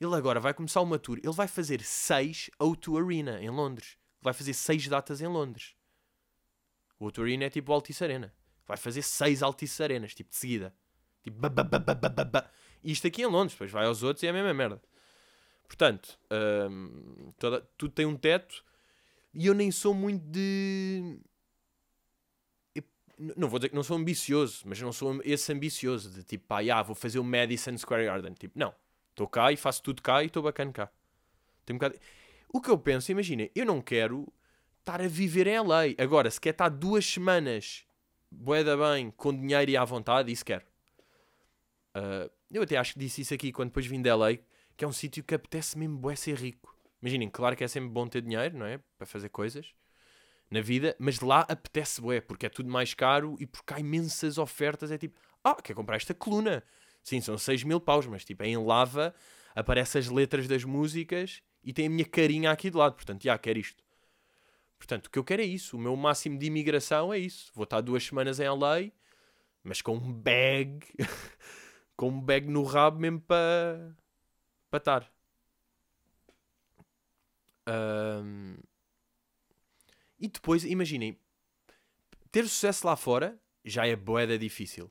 Ele 0.00 0.14
agora 0.14 0.40
vai 0.40 0.52
começar 0.52 0.80
uma 0.80 0.98
tour. 0.98 1.18
Ele 1.18 1.32
vai 1.32 1.46
fazer 1.46 1.80
6 1.80 2.50
O2 2.58 3.04
Arena 3.04 3.40
em 3.40 3.50
Londres. 3.50 3.96
Vai 4.20 4.32
fazer 4.32 4.52
6 4.52 4.88
datas 4.88 5.20
em 5.20 5.28
Londres. 5.28 5.76
O 6.98 7.06
O2 7.06 7.22
Arena 7.22 7.44
é 7.44 7.50
tipo 7.50 7.70
o 7.70 7.74
Altice 7.74 8.02
Arena. 8.02 8.34
Vai 8.66 8.76
fazer 8.76 9.02
6 9.02 9.42
Altice 9.42 9.82
Arenas, 9.82 10.14
tipo, 10.14 10.30
de 10.30 10.36
seguida. 10.36 10.74
Tipo, 11.22 11.38
E 12.82 12.90
isto 12.90 13.06
aqui 13.06 13.22
em 13.22 13.26
Londres, 13.26 13.52
depois 13.52 13.70
vai 13.70 13.86
aos 13.86 14.02
outros 14.02 14.22
e 14.24 14.26
é 14.26 14.30
a 14.30 14.32
mesma 14.32 14.52
merda. 14.52 14.82
Portanto, 15.68 16.18
hum, 16.68 17.32
toda, 17.38 17.60
tudo 17.78 17.94
tem 17.94 18.06
um 18.06 18.16
teto 18.16 18.64
e 19.34 19.46
eu 19.46 19.54
nem 19.54 19.70
sou 19.70 19.94
muito 19.94 20.22
de. 20.24 21.18
Eu, 22.74 22.84
não 23.36 23.48
vou 23.48 23.58
dizer 23.58 23.70
que 23.70 23.74
não 23.74 23.82
sou 23.82 23.96
ambicioso, 23.96 24.62
mas 24.66 24.80
não 24.80 24.92
sou 24.92 25.20
esse 25.24 25.52
ambicioso 25.52 26.10
de 26.10 26.22
tipo, 26.22 26.46
pá, 26.46 26.60
ah, 26.72 26.82
vou 26.82 26.94
fazer 26.94 27.18
o 27.18 27.24
Madison 27.24 27.76
Square 27.76 28.04
Garden. 28.04 28.34
Tipo, 28.34 28.58
não. 28.58 28.74
Estou 29.10 29.28
cá 29.28 29.52
e 29.52 29.56
faço 29.56 29.82
tudo 29.82 30.02
cá 30.02 30.22
e 30.22 30.26
estou 30.26 30.42
bacana 30.42 30.72
cá. 30.72 30.90
Tem 31.66 31.74
um 31.74 31.78
bocado... 31.78 31.98
O 32.52 32.60
que 32.60 32.70
eu 32.70 32.78
penso, 32.78 33.12
imagina, 33.12 33.48
eu 33.54 33.64
não 33.64 33.80
quero 33.80 34.26
estar 34.80 35.00
a 35.00 35.08
viver 35.08 35.46
em 35.46 35.60
LA. 35.60 35.82
Agora, 35.98 36.30
se 36.30 36.40
quer 36.40 36.50
estar 36.50 36.68
duas 36.68 37.04
semanas 37.04 37.84
boeda 38.30 38.76
bem, 38.76 39.10
com 39.10 39.32
dinheiro 39.32 39.70
e 39.70 39.76
à 39.76 39.84
vontade, 39.84 40.32
isso 40.32 40.44
quero. 40.44 40.64
Uh, 41.94 42.30
eu 42.50 42.62
até 42.62 42.76
acho 42.76 42.94
que 42.94 42.98
disse 42.98 43.20
isso 43.20 43.34
aqui 43.34 43.52
quando 43.52 43.68
depois 43.68 43.86
vim 43.86 44.00
de 44.00 44.12
LA, 44.12 44.36
que 44.76 44.84
é 44.84 44.88
um 44.88 44.92
sítio 44.92 45.22
que 45.22 45.34
apetece 45.34 45.78
mesmo 45.78 45.98
bué 45.98 46.16
ser 46.16 46.36
rico. 46.36 46.74
Imaginem, 47.02 47.28
claro 47.28 47.56
que 47.56 47.64
é 47.64 47.68
sempre 47.68 47.90
bom 47.90 48.06
ter 48.06 48.22
dinheiro, 48.22 48.56
não 48.56 48.64
é? 48.64 48.78
Para 48.96 49.06
fazer 49.06 49.28
coisas 49.28 49.74
na 50.48 50.60
vida, 50.60 50.94
mas 50.98 51.18
lá 51.20 51.40
apetece 51.48 52.00
bué, 52.00 52.20
porque 52.20 52.46
é 52.46 52.48
tudo 52.48 52.70
mais 52.70 52.94
caro 52.94 53.36
e 53.40 53.46
porque 53.46 53.74
há 53.74 53.80
imensas 53.80 54.38
ofertas. 54.38 54.92
É 54.92 54.98
tipo, 54.98 55.18
ah, 55.42 55.56
quer 55.56 55.74
comprar 55.74 55.96
esta 55.96 56.14
coluna? 56.14 56.62
Sim, 57.02 57.20
são 57.20 57.36
6 57.36 57.64
mil 57.64 57.80
paus, 57.80 58.06
mas 58.06 58.24
tipo, 58.24 58.42
é 58.44 58.48
em 58.48 58.56
lava, 58.56 59.14
aparecem 59.54 59.98
as 59.98 60.08
letras 60.08 60.46
das 60.46 60.62
músicas 60.62 61.42
e 61.64 61.72
tem 61.72 61.86
a 61.86 61.90
minha 61.90 62.04
carinha 62.04 62.50
aqui 62.52 62.70
do 62.70 62.78
lado. 62.78 62.94
Portanto, 62.94 63.22
já, 63.24 63.36
quero 63.36 63.58
isto. 63.58 63.82
Portanto, 64.78 65.06
o 65.06 65.10
que 65.10 65.18
eu 65.18 65.24
quero 65.24 65.42
é 65.42 65.46
isso. 65.46 65.76
O 65.76 65.80
meu 65.80 65.96
máximo 65.96 66.38
de 66.38 66.46
imigração 66.46 67.12
é 67.12 67.18
isso. 67.18 67.50
Vou 67.54 67.64
estar 67.64 67.80
duas 67.80 68.04
semanas 68.04 68.38
em 68.38 68.48
LA, 68.48 68.92
mas 69.64 69.82
com 69.82 69.96
um 69.96 70.12
bag, 70.12 70.80
com 71.96 72.08
um 72.10 72.20
bag 72.20 72.48
no 72.48 72.62
rabo 72.62 73.00
mesmo 73.00 73.20
para 73.20 73.96
para 74.70 74.78
estar. 74.78 75.12
E 80.18 80.28
depois, 80.28 80.64
imaginem, 80.64 81.18
ter 82.30 82.44
sucesso 82.44 82.86
lá 82.86 82.96
fora 82.96 83.40
já 83.64 83.86
é 83.86 83.96
boeda 83.96 84.38
difícil. 84.38 84.90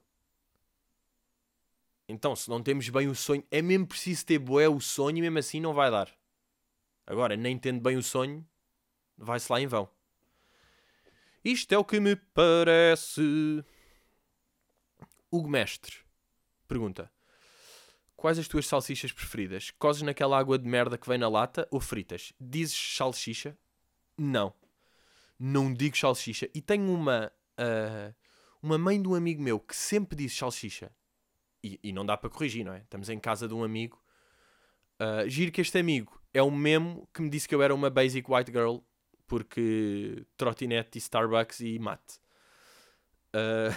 Então, 2.07 2.35
se 2.35 2.49
não 2.49 2.61
temos 2.61 2.89
bem 2.89 3.07
o 3.07 3.15
sonho, 3.15 3.43
é 3.49 3.61
mesmo 3.61 3.87
preciso 3.87 4.25
ter 4.25 4.37
boé 4.37 4.67
o 4.67 4.81
sonho 4.81 5.17
e 5.17 5.21
mesmo 5.21 5.39
assim 5.39 5.61
não 5.61 5.73
vai 5.73 5.89
dar. 5.89 6.13
Agora, 7.07 7.37
nem 7.37 7.57
tendo 7.57 7.79
bem 7.81 7.95
o 7.95 8.03
sonho, 8.03 8.45
vai-se 9.17 9.51
lá 9.51 9.61
em 9.61 9.67
vão. 9.67 9.89
Isto 11.43 11.73
é 11.73 11.77
o 11.77 11.85
que 11.85 11.99
me 11.99 12.15
parece. 12.15 13.63
Hugo 15.31 15.49
Mestre 15.49 15.97
pergunta: 16.67 17.11
Quais 18.21 18.37
as 18.37 18.47
tuas 18.47 18.67
salsichas 18.67 19.11
preferidas? 19.11 19.71
Cozes 19.71 20.03
naquela 20.03 20.37
água 20.37 20.59
de 20.59 20.69
merda 20.69 20.95
que 20.95 21.09
vem 21.09 21.17
na 21.17 21.27
lata 21.27 21.67
ou 21.71 21.79
fritas? 21.79 22.31
Dizes 22.39 22.95
salsicha? 22.95 23.57
Não. 24.15 24.53
Não 25.39 25.73
digo 25.73 25.97
salsicha. 25.97 26.47
E 26.53 26.61
tenho 26.61 26.93
uma. 26.93 27.31
ah, 27.57 28.13
uma 28.61 28.77
mãe 28.77 29.01
de 29.01 29.07
um 29.07 29.15
amigo 29.15 29.41
meu 29.41 29.59
que 29.59 29.75
sempre 29.75 30.15
diz 30.15 30.37
salsicha. 30.37 30.91
E, 31.63 31.79
e 31.81 31.91
não 31.91 32.05
dá 32.05 32.15
para 32.15 32.29
corrigir, 32.29 32.63
não 32.63 32.75
é? 32.75 32.81
Estamos 32.81 33.09
em 33.09 33.17
casa 33.17 33.47
de 33.47 33.55
um 33.55 33.63
amigo. 33.63 33.99
Ah, 34.99 35.27
giro 35.27 35.51
que 35.51 35.59
este 35.61 35.79
amigo 35.79 36.21
é 36.31 36.43
o 36.43 36.51
mesmo 36.51 37.09
que 37.11 37.23
me 37.23 37.29
disse 37.31 37.47
que 37.47 37.55
eu 37.55 37.63
era 37.63 37.73
uma 37.73 37.89
basic 37.89 38.31
white 38.31 38.51
girl 38.51 38.81
porque 39.25 40.27
trotinete 40.37 40.99
e 40.99 41.01
Starbucks 41.01 41.59
e 41.61 41.79
mate. 41.79 42.19
Ah, 43.33 43.75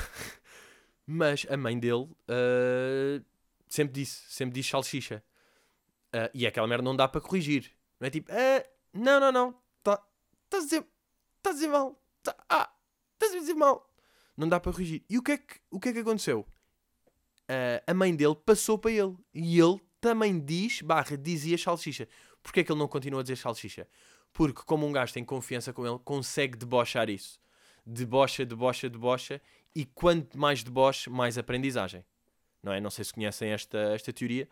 mas 1.09 1.47
a 1.49 1.57
mãe 1.57 1.79
dele 1.79 2.11
ah, 2.29 3.25
sempre 3.75 3.93
disse, 3.93 4.23
sempre 4.29 4.55
diz 4.55 4.67
salsicha. 4.67 5.23
Ah, 6.13 6.31
e 6.33 6.47
aquela 6.47 6.67
merda 6.67 6.85
não 6.85 6.95
dá 6.95 7.09
para 7.09 7.21
corrigir. 7.21 7.73
Não 7.99 8.07
é 8.07 8.11
tipo, 8.11 8.31
ah, 8.31 8.65
não, 8.93 9.19
não, 9.19 9.33
não, 9.33 9.55
estás 9.79 10.01
tá 10.49 10.57
a 10.59 10.61
dizer, 10.61 10.87
tá 11.43 11.51
a 11.51 11.69
mal, 11.69 12.03
tá, 12.23 12.37
ah, 12.49 12.73
estás 13.15 13.35
a 13.35 13.39
dizer 13.39 13.55
mal. 13.55 13.91
Não 14.37 14.49
dá 14.49 14.61
para 14.61 14.73
corrigir. 14.73 15.05
E 15.09 15.19
o 15.19 15.23
que 15.23 15.33
é 15.33 15.39
que, 15.39 15.61
o 15.71 15.81
que, 15.81 15.89
é 15.89 15.93
que 15.93 15.99
aconteceu? 16.01 16.47
Ah, 17.49 17.83
a 17.87 17.95
mãe 17.95 18.15
dele 18.15 18.37
passou 18.37 18.79
para 18.79 18.93
ele. 18.93 19.17
E 19.33 19.59
ele 19.59 19.81
também 20.01 20.39
diz, 20.39 20.81
barra, 20.81 21.17
dizia 21.17 21.59
salsicha. 21.59 22.09
Porquê 22.43 22.61
é 22.61 22.65
que 22.65 22.71
ele 22.71 22.79
não 22.79 22.89
continua 22.89 23.21
a 23.21 23.23
dizer 23.23 23.37
salsicha? 23.37 23.89
Porque 24.33 24.63
como 24.65 24.87
um 24.87 24.93
gajo 24.93 25.13
tem 25.13 25.25
confiança 25.25 25.73
com 25.73 25.87
ele, 25.87 25.99
consegue 26.05 26.57
debochar 26.57 27.09
isso. 27.09 27.41
Debocha, 27.87 28.45
debocha, 28.45 28.89
debocha. 28.89 29.41
E 29.75 29.85
quanto 29.85 30.39
mais 30.39 30.63
deboche, 30.63 31.11
mais 31.11 31.39
aprendizagem. 31.39 32.05
Não 32.65 32.73
é? 32.73 32.81
Não 32.81 32.91
sei 32.91 33.05
se 33.05 33.13
conhecem 33.13 33.51
esta, 33.51 33.79
esta 33.95 34.13
teoria. 34.13 34.49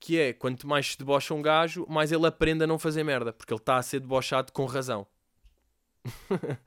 Que 0.00 0.18
é, 0.18 0.32
quanto 0.32 0.66
mais 0.66 0.92
se 0.92 0.98
debocha 0.98 1.32
um 1.32 1.40
gajo, 1.40 1.86
mais 1.88 2.10
ele 2.10 2.26
aprende 2.26 2.64
a 2.64 2.66
não 2.66 2.78
fazer 2.78 3.04
merda. 3.04 3.32
Porque 3.32 3.52
ele 3.52 3.60
está 3.60 3.76
a 3.76 3.82
ser 3.82 4.00
debochado 4.00 4.52
com 4.52 4.66
razão. 4.66 5.06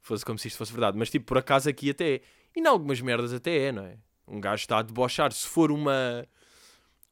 fosse 0.00 0.24
como 0.24 0.38
se 0.38 0.48
isto 0.48 0.58
fosse 0.58 0.72
verdade. 0.72 0.98
Mas 0.98 1.10
tipo, 1.10 1.26
por 1.26 1.38
acaso 1.38 1.68
aqui 1.68 1.90
até 1.90 2.16
é. 2.16 2.20
E 2.54 2.60
em 2.60 2.66
algumas 2.66 3.00
merdas 3.00 3.32
até 3.32 3.68
é, 3.68 3.72
não 3.72 3.84
é? 3.84 3.96
Um 4.28 4.40
gajo 4.40 4.62
está 4.62 4.78
a 4.78 4.82
debochar. 4.82 5.32
Se 5.32 5.48
for 5.48 5.72
uma 5.72 6.26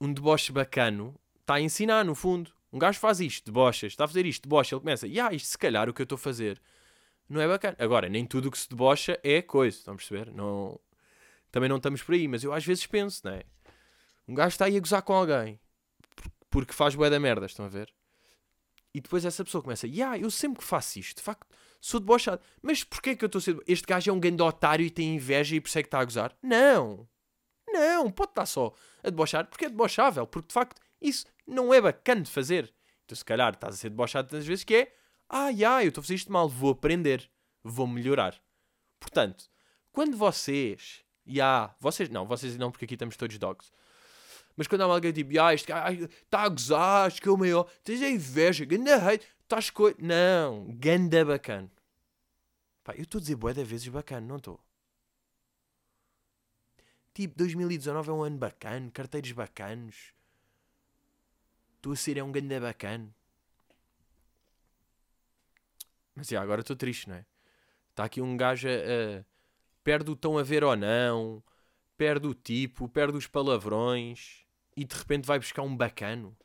um 0.01 0.13
deboche 0.13 0.53
bacano, 0.53 1.15
está 1.41 1.55
a 1.55 1.61
ensinar, 1.61 2.05
no 2.05 2.15
fundo. 2.15 2.51
Um 2.73 2.79
gajo 2.79 2.99
faz 2.99 3.21
isto, 3.21 3.47
debochas, 3.47 3.93
está 3.93 4.05
a 4.05 4.09
fazer 4.09 4.27
isto, 4.27 4.43
debocha, 4.49 4.75
ele 4.75 4.81
começa, 4.81 5.07
e 5.07 5.21
ah, 5.21 5.33
isto 5.33 5.47
se 5.47 5.59
calhar 5.59 5.89
o 5.89 5.93
que 5.93 6.01
eu 6.01 6.05
estou 6.05 6.17
a 6.17 6.19
fazer 6.19 6.61
não 7.29 7.41
é 7.41 7.47
bacana. 7.47 7.77
Agora, 7.79 8.09
nem 8.09 8.27
tudo 8.27 8.49
o 8.49 8.51
que 8.51 8.59
se 8.59 8.69
debocha 8.69 9.19
é 9.23 9.41
coisa, 9.41 9.77
estão 9.79 9.95
a 9.95 9.97
perceber? 9.97 10.33
Não... 10.33 10.81
Também 11.53 11.69
não 11.69 11.77
estamos 11.77 12.03
por 12.03 12.15
aí, 12.15 12.27
mas 12.27 12.43
eu 12.43 12.53
às 12.53 12.65
vezes 12.65 12.87
penso, 12.87 13.21
não 13.25 13.35
é? 13.35 13.45
Um 14.27 14.35
gajo 14.35 14.49
está 14.49 14.65
aí 14.65 14.77
a 14.77 14.81
gozar 14.81 15.03
com 15.03 15.13
alguém 15.13 15.61
porque 16.51 16.73
faz 16.73 16.95
bué 16.95 17.09
da 17.09 17.21
merda, 17.21 17.47
estão 17.47 17.65
a 17.65 17.69
ver? 17.69 17.93
E 18.95 19.01
depois 19.01 19.25
essa 19.25 19.45
pessoa 19.45 19.63
começa, 19.63 19.87
yeah, 19.87 20.19
eu 20.19 20.31
sempre 20.31 20.59
que 20.59 20.65
faço 20.65 20.99
isto, 20.99 21.17
de 21.19 21.23
facto, 21.23 21.47
sou 21.81 21.99
debochado. 22.01 22.43
Mas 22.61 22.85
porquê 22.85 23.17
que 23.17 23.25
eu 23.25 23.27
estou 23.27 23.39
a 23.39 23.43
ser... 23.43 23.59
Este 23.67 23.87
gajo 23.87 24.11
é 24.11 24.13
um 24.13 24.21
grande 24.21 24.43
otário 24.43 24.85
e 24.85 24.91
tem 24.91 25.15
inveja 25.15 25.57
e 25.57 25.61
por 25.61 25.69
isso 25.69 25.79
é 25.79 25.83
que 25.83 25.87
está 25.87 26.01
a 26.01 26.05
gozar? 26.05 26.37
Não! 26.43 27.09
Não, 27.67 28.11
pode 28.11 28.33
estar 28.33 28.45
só 28.45 28.75
a 29.03 29.09
debochar 29.09 29.47
porque 29.47 29.65
é 29.65 29.69
debochável, 29.71 30.27
porque 30.27 30.49
de 30.49 30.53
facto 30.53 30.81
isso 31.01 31.25
não 31.47 31.73
é 31.73 31.81
bacana 31.81 32.21
de 32.21 32.31
fazer. 32.31 32.73
Então 33.05 33.17
se 33.17 33.25
calhar 33.25 33.55
estás 33.55 33.75
a 33.75 33.79
ser 33.79 33.89
debochado 33.89 34.29
tantas 34.29 34.47
vezes 34.47 34.65
que 34.65 34.75
é 34.75 34.95
ah, 35.29 35.51
já, 35.51 35.83
eu 35.83 35.89
estou 35.89 36.03
a 36.03 36.05
fazer 36.05 36.17
isto 36.17 36.31
mal, 36.31 36.47
vou 36.47 36.73
aprender, 36.73 37.31
vou 37.65 37.87
melhorar. 37.87 38.39
Portanto, 39.01 39.47
quando 39.91 40.15
vocês, 40.15 41.02
já, 41.27 41.75
vocês 41.81 42.09
não, 42.09 42.27
vocês 42.27 42.57
não, 42.57 42.71
porque 42.71 42.85
aqui 42.85 42.95
estamos 42.95 43.17
todos 43.17 43.39
dogs. 43.39 43.71
Mas 44.57 44.67
quando 44.67 44.83
há 44.83 44.85
alguém 44.85 45.13
tipo, 45.13 45.31
ah, 45.41 45.55
este 45.55 45.69
gajo 45.69 46.05
está 46.05 46.43
a 46.43 46.49
gozar, 46.49 47.07
acho 47.07 47.21
que 47.23 47.29
é 47.29 47.33
o 47.33 47.39
maior, 47.39 47.65
tens 47.83 48.03
a 48.03 48.09
inveja, 48.09 48.65
ganda 48.65 48.97
hate, 48.97 49.27
estás 49.43 49.71
co... 49.71 49.95
Não, 49.99 50.67
ganda 50.79 51.25
bacana. 51.25 51.71
Pá, 52.85 52.95
eu 52.95 53.03
estou 53.03 53.19
a 53.19 53.23
dizer 53.23 53.37
bué 53.37 53.55
de 53.55 53.65
vezes 53.65 53.89
bacana, 53.89 54.27
não 54.27 54.37
estou? 54.37 54.61
Tipo, 57.15 57.35
2019 57.37 58.11
é 58.11 58.13
um 58.13 58.23
ano 58.23 58.39
bacana, 58.39 58.91
carteiros 58.91 59.33
bacanos. 59.33 60.13
Estou 61.77 61.93
a 61.93 61.97
ser 61.97 62.17
é 62.17 62.23
um 62.23 62.33
ganda 62.33 62.61
bacana. 62.61 63.09
Mas 66.15 66.29
já, 66.29 66.43
agora 66.43 66.61
estou 66.61 66.77
triste, 66.77 67.09
não 67.09 67.17
é? 67.17 67.25
Está 67.91 68.05
aqui 68.05 68.21
um 68.21 68.37
gajo 68.37 68.69
a- 68.69 69.25
perde 69.85 70.11
o 70.11 70.17
tão 70.17 70.39
a 70.39 70.43
ver 70.43 70.65
ou 70.65 70.77
não, 70.77 71.43
perde 71.97 72.27
o 72.27 72.35
tipo, 72.35 72.89
perde 72.89 73.17
os 73.17 73.27
palavrões 73.27 74.45
e 74.77 74.85
de 74.85 74.95
repente 74.95 75.27
vai 75.27 75.39
buscar 75.39 75.63
um 75.63 75.77
bacano. 75.77 76.37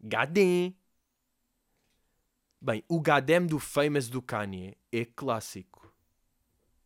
Gadem! 0.00 0.76
Bem, 2.60 2.84
o 2.88 3.00
Gadem 3.00 3.46
do 3.46 3.58
Famous 3.58 4.08
do 4.08 4.22
Kanye 4.22 4.76
é 4.92 5.04
clássico. 5.04 5.92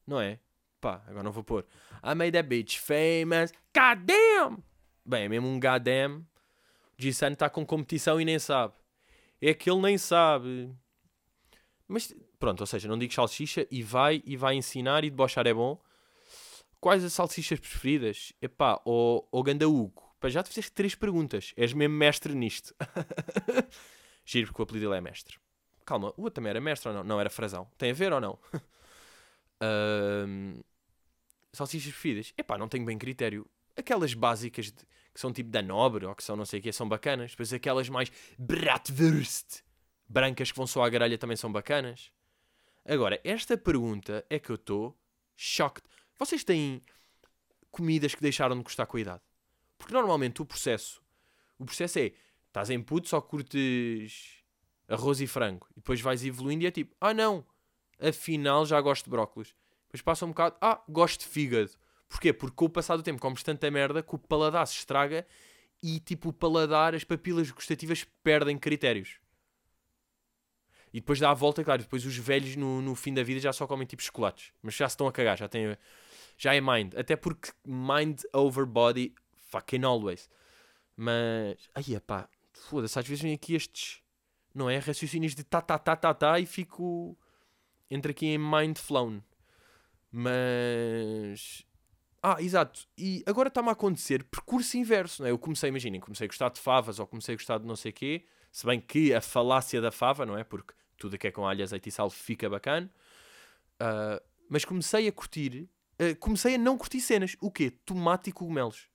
Não 0.06 0.20
é? 0.20 0.38
Pá, 0.80 1.02
agora 1.06 1.22
não 1.22 1.32
vou 1.32 1.44
pôr. 1.44 1.66
I 2.02 2.14
made 2.14 2.32
that 2.32 2.48
bitch 2.48 2.78
famous. 2.78 3.52
Goddamn! 3.74 4.62
Bem, 5.04 5.24
é 5.24 5.28
mesmo 5.28 5.48
um 5.48 5.58
goddamn. 5.60 6.26
O 6.98 7.02
G-Sun 7.02 7.28
está 7.28 7.50
com 7.50 7.66
competição 7.66 8.20
e 8.20 8.24
nem 8.24 8.38
sabe. 8.38 8.74
É 9.40 9.52
que 9.52 9.70
ele 9.70 9.80
nem 9.80 9.98
sabe. 9.98 10.74
Mas 11.86 12.14
pronto, 12.38 12.60
ou 12.60 12.66
seja, 12.66 12.88
não 12.88 12.98
digo 12.98 13.12
salsicha 13.12 13.66
e 13.70 13.82
vai 13.82 14.22
e 14.24 14.36
vai 14.36 14.54
ensinar 14.54 15.04
e 15.04 15.10
debochar 15.10 15.46
é 15.46 15.54
bom. 15.54 15.80
Quais 16.80 17.02
as 17.04 17.12
salsichas 17.12 17.58
preferidas? 17.58 18.32
Epá, 18.40 18.80
o, 18.84 19.26
o 19.30 19.42
Ganda 19.42 19.68
Hugo. 19.68 20.02
Pá, 20.20 20.28
já 20.28 20.42
te 20.42 20.48
fizeste 20.48 20.72
três 20.72 20.94
perguntas. 20.94 21.52
És 21.56 21.72
mesmo 21.72 21.94
mestre 21.96 22.34
nisto. 22.34 22.74
Giro 24.24 24.46
porque 24.48 24.62
o 24.62 24.64
apelido 24.64 24.86
dele 24.86 24.98
é 24.98 25.00
mestre. 25.00 25.38
Calma, 25.84 26.08
o 26.16 26.22
outro 26.22 26.32
também 26.36 26.50
era 26.50 26.60
mestre 26.60 26.88
ou 26.88 26.94
não? 26.94 27.04
Não, 27.04 27.20
era 27.20 27.30
frasão. 27.30 27.68
Tem 27.78 27.90
a 27.90 27.94
ver 27.94 28.12
ou 28.12 28.20
não? 28.20 28.38
Ahm, 29.60 30.60
salsichas 31.52 31.92
preferidas? 31.92 32.32
Epá, 32.36 32.58
não 32.58 32.68
tenho 32.68 32.84
bem 32.84 32.98
critério. 32.98 33.48
Aquelas 33.76 34.14
básicas 34.14 34.66
de- 34.66 34.84
que 35.14 35.20
são 35.20 35.32
tipo 35.32 35.48
da 35.50 35.62
nobre 35.62 36.04
ou 36.04 36.14
que 36.14 36.22
são 36.22 36.36
não 36.36 36.44
sei 36.44 36.60
o 36.60 36.62
que 36.62 36.72
são 36.72 36.88
bacanas. 36.88 37.30
Depois 37.32 37.52
aquelas 37.52 37.88
mais 37.88 38.10
bratwurst, 38.38 39.60
brancas 40.08 40.50
que 40.50 40.56
vão 40.56 40.66
só 40.66 40.84
à 40.84 40.88
grelha 40.88 41.16
também 41.18 41.36
são 41.36 41.50
bacanas. 41.50 42.10
Agora, 42.88 43.20
esta 43.24 43.56
pergunta 43.58 44.24
é 44.30 44.38
que 44.38 44.48
eu 44.48 44.54
estou 44.54 44.96
choque. 45.34 45.80
Vocês 46.16 46.44
têm 46.44 46.80
comidas 47.70 48.14
que 48.14 48.22
deixaram 48.22 48.56
de 48.56 48.62
gostar 48.62 48.86
com 48.86 48.96
a 48.96 49.00
idade? 49.00 49.22
Porque 49.76 49.92
normalmente 49.92 50.40
o 50.40 50.46
processo, 50.46 51.02
o 51.58 51.64
processo 51.64 51.98
é, 51.98 52.12
estás 52.46 52.70
em 52.70 52.80
puto, 52.80 53.08
só 53.08 53.20
curtes 53.20 54.44
arroz 54.88 55.20
e 55.20 55.26
frango. 55.26 55.66
E 55.72 55.80
depois 55.80 56.00
vais 56.00 56.24
evoluindo 56.24 56.62
e 56.62 56.68
é 56.68 56.70
tipo, 56.70 56.94
ah 57.00 57.12
não, 57.12 57.44
afinal 58.00 58.64
já 58.64 58.80
gosto 58.80 59.06
de 59.06 59.10
brócolis. 59.10 59.52
Depois 59.86 60.02
passa 60.02 60.24
um 60.24 60.28
bocado, 60.28 60.56
ah, 60.60 60.80
gosto 60.88 61.20
de 61.22 61.26
fígado. 61.26 61.72
Porquê? 62.08 62.32
Porque 62.32 62.54
com 62.54 62.66
o 62.66 62.70
passar 62.70 62.96
do 62.96 63.02
tempo 63.02 63.20
comes 63.20 63.42
tanta 63.42 63.68
merda 63.68 64.00
que 64.00 64.14
o 64.14 64.18
paladar 64.18 64.64
se 64.64 64.74
estraga 64.74 65.26
e 65.82 65.98
tipo 65.98 66.28
o 66.28 66.32
paladar, 66.32 66.94
as 66.94 67.02
papilas 67.02 67.50
gustativas 67.50 68.04
perdem 68.22 68.56
critérios. 68.56 69.18
E 70.96 71.00
depois 71.00 71.20
dá 71.20 71.30
a 71.30 71.34
volta, 71.34 71.62
claro, 71.62 71.82
depois 71.82 72.06
os 72.06 72.16
velhos 72.16 72.56
no, 72.56 72.80
no 72.80 72.94
fim 72.94 73.12
da 73.12 73.22
vida 73.22 73.38
já 73.38 73.52
só 73.52 73.66
comem 73.66 73.86
tipo 73.86 74.02
chocolates. 74.02 74.50
Mas 74.62 74.76
já 74.76 74.88
se 74.88 74.94
estão 74.94 75.06
a 75.06 75.12
cagar, 75.12 75.36
já 75.36 75.46
têm... 75.46 75.76
Já 76.38 76.54
é 76.54 76.60
mind. 76.62 76.94
Até 76.94 77.14
porque 77.14 77.50
mind 77.66 78.22
over 78.32 78.64
body, 78.64 79.14
fucking 79.34 79.84
always. 79.84 80.30
Mas... 80.96 81.58
Aí, 81.74 82.00
pá, 82.00 82.26
foda-se, 82.54 82.98
às 82.98 83.06
vezes 83.06 83.22
vem 83.22 83.34
aqui 83.34 83.54
estes... 83.54 84.00
Não 84.54 84.70
é? 84.70 84.78
Raciocínios 84.78 85.34
de 85.34 85.44
tá, 85.44 85.60
tá, 85.60 85.78
tá, 85.78 85.96
tá, 85.96 86.14
tá 86.14 86.40
e 86.40 86.46
fico... 86.46 87.14
Entro 87.90 88.10
aqui 88.10 88.28
em 88.28 88.38
mind 88.38 88.78
flown. 88.78 89.20
Mas... 90.10 91.62
Ah, 92.22 92.40
exato. 92.40 92.88
E 92.96 93.22
agora 93.26 93.48
está-me 93.48 93.68
a 93.68 93.72
acontecer 93.72 94.24
percurso 94.24 94.78
inverso, 94.78 95.20
não 95.20 95.28
é? 95.28 95.30
Eu 95.30 95.38
comecei, 95.38 95.68
imaginem, 95.68 96.00
comecei 96.00 96.24
a 96.24 96.28
gostar 96.28 96.48
de 96.48 96.58
favas 96.58 96.98
ou 96.98 97.06
comecei 97.06 97.34
a 97.34 97.36
gostar 97.36 97.58
de 97.58 97.66
não 97.66 97.76
sei 97.76 97.92
quê. 97.92 98.24
Se 98.50 98.64
bem 98.64 98.80
que 98.80 99.12
a 99.12 99.20
falácia 99.20 99.78
da 99.82 99.90
fava, 99.90 100.24
não 100.24 100.38
é? 100.38 100.42
Porque 100.42 100.72
tudo 100.96 101.18
que 101.18 101.26
é 101.26 101.30
com 101.32 101.46
alho, 101.46 101.62
azeite 101.62 101.88
e 101.88 101.92
sal 101.92 102.10
fica 102.10 102.48
bacana. 102.48 102.90
Ah, 103.78 104.22
mas 104.48 104.64
comecei 104.64 105.08
a 105.08 105.12
curtir... 105.12 105.68
ah, 105.98 106.14
comecei 106.18 106.54
a 106.54 106.58
não 106.58 106.76
curtir 106.78 107.00
cenas. 107.00 107.36
O 107.40 107.50
quê? 107.50 107.70
Tomate 107.70 108.30
e 108.30 108.32
cogumelos. 108.32 108.88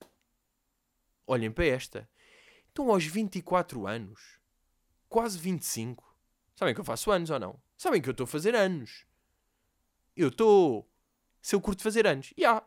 Olhem 1.26 1.50
para 1.50 1.66
esta. 1.66 2.08
Então 2.70 2.90
aos 2.90 3.04
24 3.04 3.86
anos 3.86 4.40
quase 5.08 5.38
25. 5.38 6.16
Sabem 6.56 6.74
que 6.74 6.80
eu 6.80 6.84
faço 6.84 7.10
anos 7.10 7.28
ou 7.28 7.38
não? 7.38 7.60
Sabem 7.76 8.00
que 8.00 8.08
eu 8.08 8.12
estou 8.12 8.24
a 8.24 8.26
fazer 8.26 8.54
anos. 8.54 9.04
Eu 10.16 10.28
estou. 10.28 10.90
Se 11.40 11.54
eu 11.54 11.60
curto 11.60 11.82
fazer 11.82 12.06
anos. 12.06 12.28
Já. 12.28 12.34
Yeah. 12.38 12.66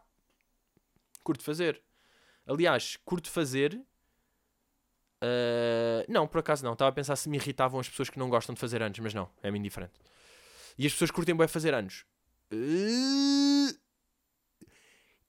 Curto 1.23 1.43
fazer. 1.43 1.81
Aliás, 2.45 2.97
curto 2.97 3.31
fazer. 3.31 3.81
Uh, 5.25 6.05
não, 6.11 6.27
por 6.27 6.39
acaso 6.39 6.63
não. 6.63 6.73
Estava 6.73 6.89
a 6.89 6.91
pensar 6.91 7.15
se 7.15 7.29
me 7.29 7.37
irritavam 7.37 7.79
as 7.79 7.89
pessoas 7.89 8.09
que 8.09 8.19
não 8.19 8.29
gostam 8.29 8.53
de 8.53 8.61
fazer 8.61 8.81
anos, 8.81 8.99
mas 8.99 9.13
não. 9.13 9.29
É-me 9.41 9.57
indiferente. 9.57 9.93
E 10.77 10.85
as 10.85 10.91
pessoas 10.91 11.09
que 11.09 11.15
curtem 11.15 11.35
bem 11.35 11.47
fazer 11.47 11.73
anos. 11.73 12.05
Uh, 12.51 13.75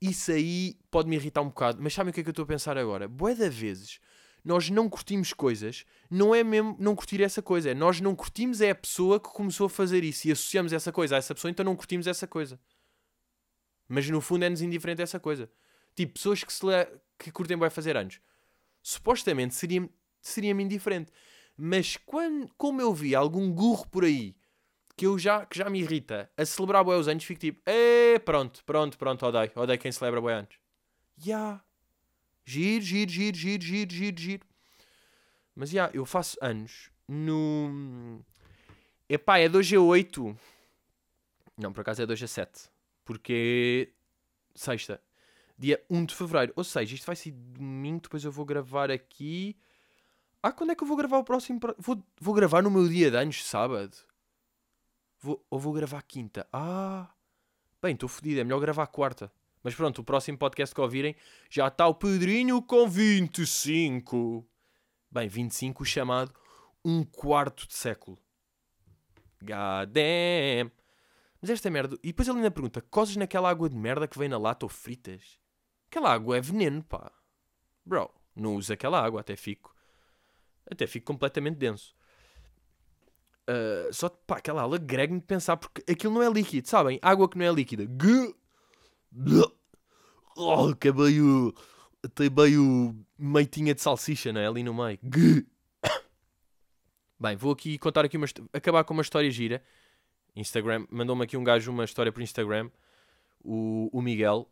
isso 0.01 0.33
aí 0.33 0.79
pode 0.91 1.09
me 1.09 1.17
irritar 1.17 1.41
um 1.41 1.49
bocado. 1.49 1.83
Mas 1.83 1.95
sabem 1.95 2.11
o 2.11 2.15
que 2.15 2.21
é 2.21 2.23
que 2.23 2.29
eu 2.29 2.33
estou 2.33 2.45
a 2.45 2.49
pensar 2.49 2.77
agora? 2.77 3.09
Boé 3.09 3.35
da 3.35 3.49
vezes 3.49 4.01
nós 4.47 4.71
não 4.71 4.89
curtimos 4.89 5.33
coisas, 5.33 5.85
não 6.09 6.33
é 6.33 6.45
mesmo 6.45 6.77
não 6.79 6.95
curtir 6.95 7.21
essa 7.21 7.43
coisa, 7.43 7.71
é 7.71 7.75
nós 7.75 8.01
não 8.01 8.15
curtimos 8.15 8.61
é 8.61 8.71
a 8.71 8.77
pessoa 8.77 9.19
que 9.19 9.29
começou 9.29 9.67
a 9.67 9.69
fazer 9.69 10.05
isso 10.05 10.29
e 10.29 10.31
associamos 10.31 10.73
essa 10.73 10.93
coisa 10.93 11.17
a 11.17 11.19
essa 11.19 11.35
pessoa, 11.35 11.51
então 11.51 11.65
não 11.65 11.75
curtimos 11.75 12.07
essa 12.07 12.29
coisa. 12.29 12.57
Mas 13.89 14.09
no 14.09 14.21
fundo 14.21 14.45
é-nos 14.45 14.63
indiferente 14.63 15.03
essa 15.03 15.19
coisa. 15.19 15.51
Tipo, 15.97 16.13
pessoas 16.13 16.45
que, 16.45 16.53
se 16.53 16.65
le... 16.65 16.87
que 17.19 17.33
curtem 17.33 17.59
bem 17.59 17.69
fazer 17.69 17.97
anos. 17.97 18.21
Supostamente 18.87 19.53
seria-me 19.53 19.91
seria 20.21 20.53
indiferente. 20.53 21.11
Mas 21.57 21.97
quando, 21.97 22.49
como 22.57 22.81
eu 22.81 22.95
vi 22.95 23.17
algum 23.17 23.53
gurro 23.53 23.85
por 23.89 24.05
aí 24.05 24.37
que, 24.97 25.07
eu 25.07 25.19
já, 25.19 25.45
que 25.45 25.59
já 25.59 25.69
me 25.69 25.81
irrita 25.81 26.31
a 26.37 26.47
celebrar 26.47 26.85
boi 26.85 26.97
os 26.97 27.09
anos, 27.09 27.25
fico 27.25 27.41
tipo, 27.41 27.61
é 27.69 28.17
pronto, 28.21 28.65
pronto, 28.65 28.97
pronto, 28.97 29.27
odeio, 29.27 29.51
odeio 29.57 29.79
quem 29.81 29.91
celebra 29.91 30.21
boi 30.21 30.35
anos. 30.35 30.55
Ya. 31.19 31.27
Yeah. 31.27 31.65
Giro, 32.45 32.85
giro, 32.85 33.11
giro, 33.11 33.37
giro, 33.37 33.65
giro, 33.65 33.93
giro, 33.93 34.21
giro. 34.21 34.47
Mas 35.53 35.71
já, 35.71 35.87
yeah, 35.87 35.99
eu 35.99 36.07
faço 36.07 36.39
anos 36.41 36.89
no. 37.09 38.25
Epá, 39.09 39.39
é 39.39 39.49
2 39.49 39.73
a 39.73 39.81
8. 39.81 40.39
Não, 41.59 41.73
por 41.73 41.81
acaso 41.81 42.03
é 42.03 42.07
2 42.07 42.23
a 42.23 42.29
7. 42.29 42.71
Porque. 43.05 43.93
Sexta. 44.55 45.03
Dia 45.59 45.83
1 45.89 46.05
de 46.07 46.15
fevereiro. 46.15 46.53
Ou 46.57 46.65
seja, 46.65 46.95
isto 46.95 47.07
vai 47.07 47.17
ser 47.17 47.33
domingo. 47.33 48.03
Depois 48.03 48.25
eu 48.25 48.33
vou 48.33 48.45
gravar 48.45 48.91
aqui. 48.91 49.57
Ah, 50.43 50.53
quando 50.53 50.73
é 50.73 50.75
que 50.75 50.83
eu 50.83 50.89
vou 50.89 50.97
gravar 50.97 51.19
o 51.19 51.25
próximo? 51.25 51.59
Vou, 51.79 52.03
vou 52.21 52.35
gravar 52.35 52.63
no 52.63 52.71
meu 52.71 52.89
dia 52.89 53.11
de 53.11 53.17
anos, 53.17 53.45
sábado. 53.45 53.97
Vou, 55.21 55.45
ou 55.51 55.59
vou 55.59 55.73
gravar 55.73 56.03
quinta. 56.03 56.47
Ah. 56.53 57.09
Bem, 57.81 57.95
estou 57.95 58.09
fodido. 58.09 58.41
É 58.41 58.45
melhor 58.45 58.61
gravar 58.61 58.87
quarta. 58.87 59.33
Mas 59.63 59.75
pronto, 59.75 60.01
o 60.01 60.05
próximo 60.05 60.39
podcast 60.39 60.75
que 60.75 60.81
ouvirem 60.81 61.17
já 61.51 61.67
está 61.69 61.89
o 61.89 61.95
Pedrinho 61.95 62.63
com 62.63 62.89
25. 62.89 64.47
Bem, 65.11 65.29
25 65.29 65.85
chamado 65.85 66.33
um 66.85 67.03
quarto 67.03 67.67
de 67.67 67.75
século. 67.75 68.17
God 69.43 69.91
damn. 69.91 70.71
Mas 71.41 71.51
esta 71.51 71.69
merda. 71.69 71.97
E 72.03 72.09
depois 72.09 72.29
ele 72.29 72.39
ainda 72.39 72.51
pergunta: 72.51 72.81
cozes 72.81 73.17
naquela 73.17 73.51
água 73.51 73.69
de 73.69 73.77
merda 73.77 74.07
que 74.07 74.19
vem 74.19 74.29
na 74.29 74.39
lata 74.39 74.65
ou 74.65 74.71
fritas? 74.71 75.39
Aquela 75.91 76.13
água 76.13 76.37
é 76.37 76.41
veneno, 76.41 76.83
pá. 76.83 77.11
Bro, 77.85 78.11
não 78.35 78.57
usa 78.57 78.75
aquela 78.75 79.01
água, 79.01 79.21
até 79.21 79.37
fico. 79.37 79.75
Até 80.71 80.87
fico 80.87 81.07
completamente 81.07 81.57
denso. 81.57 81.95
Uh, 83.49 83.93
só 83.93 84.09
pá, 84.09 84.39
aquela 84.39 84.63
aula 84.63 84.77
grega-me 84.77 85.21
de 85.21 85.27
pensar 85.27 85.57
porque 85.57 85.85
aquilo 85.91 86.15
não 86.15 86.23
é 86.23 86.29
líquido, 86.29 86.69
sabem? 86.69 86.99
Água 87.01 87.29
que 87.29 87.39
não 87.39 87.47
é 87.47 87.53
líquida. 87.53 87.85
Oh, 90.37 90.75
que 90.75 90.89
é 90.89 90.93
bem 90.93 91.23
o. 91.23 91.55
Tem 92.15 92.29
bem 92.29 92.59
o 92.59 92.95
meitinha 93.19 93.75
de 93.75 93.81
salsicha, 93.81 94.33
não 94.33 94.41
é? 94.41 94.47
Ali 94.47 94.63
no 94.63 94.75
meio. 94.75 94.99
Bem, 97.19 97.35
vou 97.37 97.53
aqui 97.53 97.79
contar 97.79 98.05
aqui 98.05 98.17
uma. 98.17 98.27
Acabar 98.53 98.85
com 98.85 98.93
uma 98.93 99.03
história 99.03 99.31
gira. 99.31 99.63
Instagram. 100.35 100.87
Mandou-me 100.91 101.25
aqui 101.25 101.37
um 101.37 101.45
gajo 101.45 101.71
uma 101.71 101.85
história 101.85 102.13
por 102.13 102.23
Instagram. 102.23 102.71
O, 103.43 103.89
o 103.93 104.03
Miguel. 104.03 104.51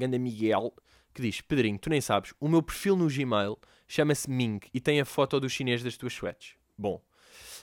Ganda 0.00 0.18
Miguel. 0.18 0.72
Que 1.12 1.22
diz: 1.22 1.40
Pedrinho, 1.40 1.78
tu 1.78 1.90
nem 1.90 2.00
sabes. 2.00 2.32
O 2.40 2.48
meu 2.48 2.62
perfil 2.62 2.96
no 2.96 3.08
Gmail 3.08 3.58
chama-se 3.86 4.30
Ming 4.30 4.60
e 4.72 4.80
tem 4.80 5.00
a 5.00 5.04
foto 5.04 5.40
do 5.40 5.48
chinês 5.48 5.82
das 5.82 5.96
tuas 5.96 6.12
sweats. 6.12 6.54
Bom. 6.76 7.02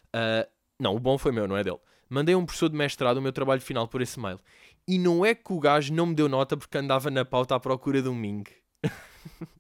Uh, 0.08 0.50
não, 0.80 0.95
o 0.95 1.00
bom 1.00 1.17
foi 1.17 1.32
meu, 1.32 1.48
não 1.48 1.56
é 1.56 1.63
dele. 1.63 1.80
Mandei 2.10 2.36
a 2.36 2.38
um 2.38 2.45
professor 2.45 2.69
de 2.69 2.76
mestrado 2.76 3.17
o 3.17 3.21
meu 3.21 3.32
trabalho 3.32 3.62
final 3.62 3.88
por 3.88 4.02
esse 4.02 4.19
mail. 4.19 4.39
E 4.88 5.00
não 5.00 5.26
é 5.26 5.34
que 5.34 5.52
o 5.52 5.60
gajo 5.60 5.93
não 5.93 6.08
me 6.08 6.13
deu 6.13 6.30
nota 6.30 6.56
porque 6.56 6.78
andava 6.78 7.10
na 7.10 7.26
pauta 7.26 7.56
à 7.56 7.60
procura 7.60 8.02
de 8.02 8.10
um 8.10 8.15
Ming. 8.15 8.43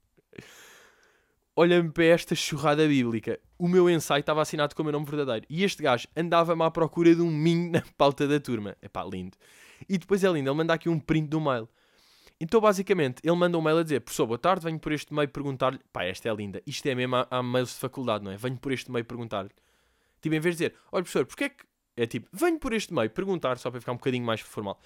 Olha-me 1.55 1.89
para 1.89 2.03
esta 2.03 2.35
churrada 2.35 2.85
bíblica. 2.85 3.39
O 3.57 3.67
meu 3.67 3.89
ensaio 3.89 4.19
estava 4.19 4.41
assinado 4.41 4.75
com 4.75 4.81
o 4.81 4.85
meu 4.85 4.91
nome 4.91 5.05
verdadeiro. 5.05 5.45
E 5.49 5.63
este 5.63 5.81
gajo 5.81 6.07
andava-me 6.15 6.63
à 6.63 6.69
procura 6.69 7.15
de 7.15 7.21
um 7.21 7.31
Ming 7.31 7.69
na 7.71 7.81
pauta 7.97 8.27
da 8.27 8.39
turma. 8.39 8.75
É 8.81 8.89
pá, 8.89 9.03
lindo. 9.05 9.37
E 9.87 9.97
depois 9.97 10.23
é 10.23 10.29
lindo, 10.29 10.49
ele 10.49 10.57
manda 10.57 10.73
aqui 10.73 10.89
um 10.89 10.99
print 10.99 11.29
do 11.29 11.39
mail. 11.39 11.69
Então, 12.39 12.59
basicamente, 12.59 13.21
ele 13.23 13.35
manda 13.35 13.57
um 13.57 13.61
mail 13.61 13.77
a 13.77 13.83
dizer: 13.83 14.01
Professor, 14.01 14.27
boa 14.27 14.37
tarde, 14.37 14.65
venho 14.65 14.79
por 14.79 14.91
este 14.91 15.13
meio 15.13 15.29
perguntar-lhe. 15.29 15.79
Pá, 15.91 16.03
esta 16.03 16.29
é 16.29 16.33
linda. 16.33 16.61
Isto 16.65 16.87
é 16.87 16.95
mesmo 16.95 17.15
há 17.29 17.43
mails 17.43 17.69
de 17.69 17.79
faculdade, 17.79 18.23
não 18.23 18.31
é? 18.31 18.37
Venho 18.37 18.57
por 18.57 18.71
este 18.71 18.91
meio 18.91 19.05
perguntar-lhe. 19.05 19.51
Tipo, 20.21 20.35
em 20.35 20.39
vez 20.39 20.57
de 20.57 20.65
dizer: 20.65 20.79
Olha, 20.91 21.03
professor, 21.03 21.25
porquê 21.25 21.43
é 21.45 21.49
que. 21.49 21.63
É 21.97 22.05
tipo, 22.05 22.27
venho 22.33 22.59
por 22.59 22.73
este 22.73 22.93
meio 22.93 23.09
perguntar, 23.09 23.57
só 23.57 23.71
para 23.71 23.79
ficar 23.79 23.93
um 23.93 23.95
bocadinho 23.95 24.25
mais 24.25 24.41
formal 24.41 24.77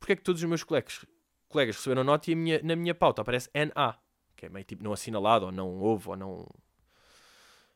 porque 0.00 0.14
é 0.14 0.16
que 0.16 0.22
todos 0.22 0.42
os 0.42 0.48
meus 0.48 0.64
colegas, 0.64 1.04
colegas 1.48 1.76
receberam 1.76 2.02
nota 2.02 2.30
e 2.30 2.34
minha, 2.34 2.60
na 2.62 2.74
minha 2.74 2.94
pauta 2.94 3.20
aparece 3.20 3.50
NA, 3.54 3.98
que 4.34 4.46
é 4.46 4.48
meio 4.48 4.64
tipo 4.64 4.82
não 4.82 4.92
assinalado, 4.92 5.46
ou 5.46 5.52
não 5.52 5.78
houve, 5.78 6.08
ou 6.08 6.16
não. 6.16 6.48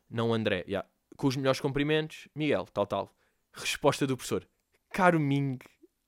Não 0.09 0.33
André. 0.33 0.65
Yeah. 0.67 0.87
Com 1.15 1.27
os 1.27 1.35
melhores 1.35 1.59
cumprimentos, 1.59 2.27
Miguel, 2.35 2.65
tal, 2.65 2.87
tal. 2.87 3.15
Resposta 3.53 4.05
do 4.07 4.17
professor: 4.17 4.47
Caro 4.89 5.19
Ming. 5.19 5.59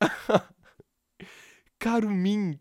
Caro 1.80 2.10
Ming. 2.10 2.58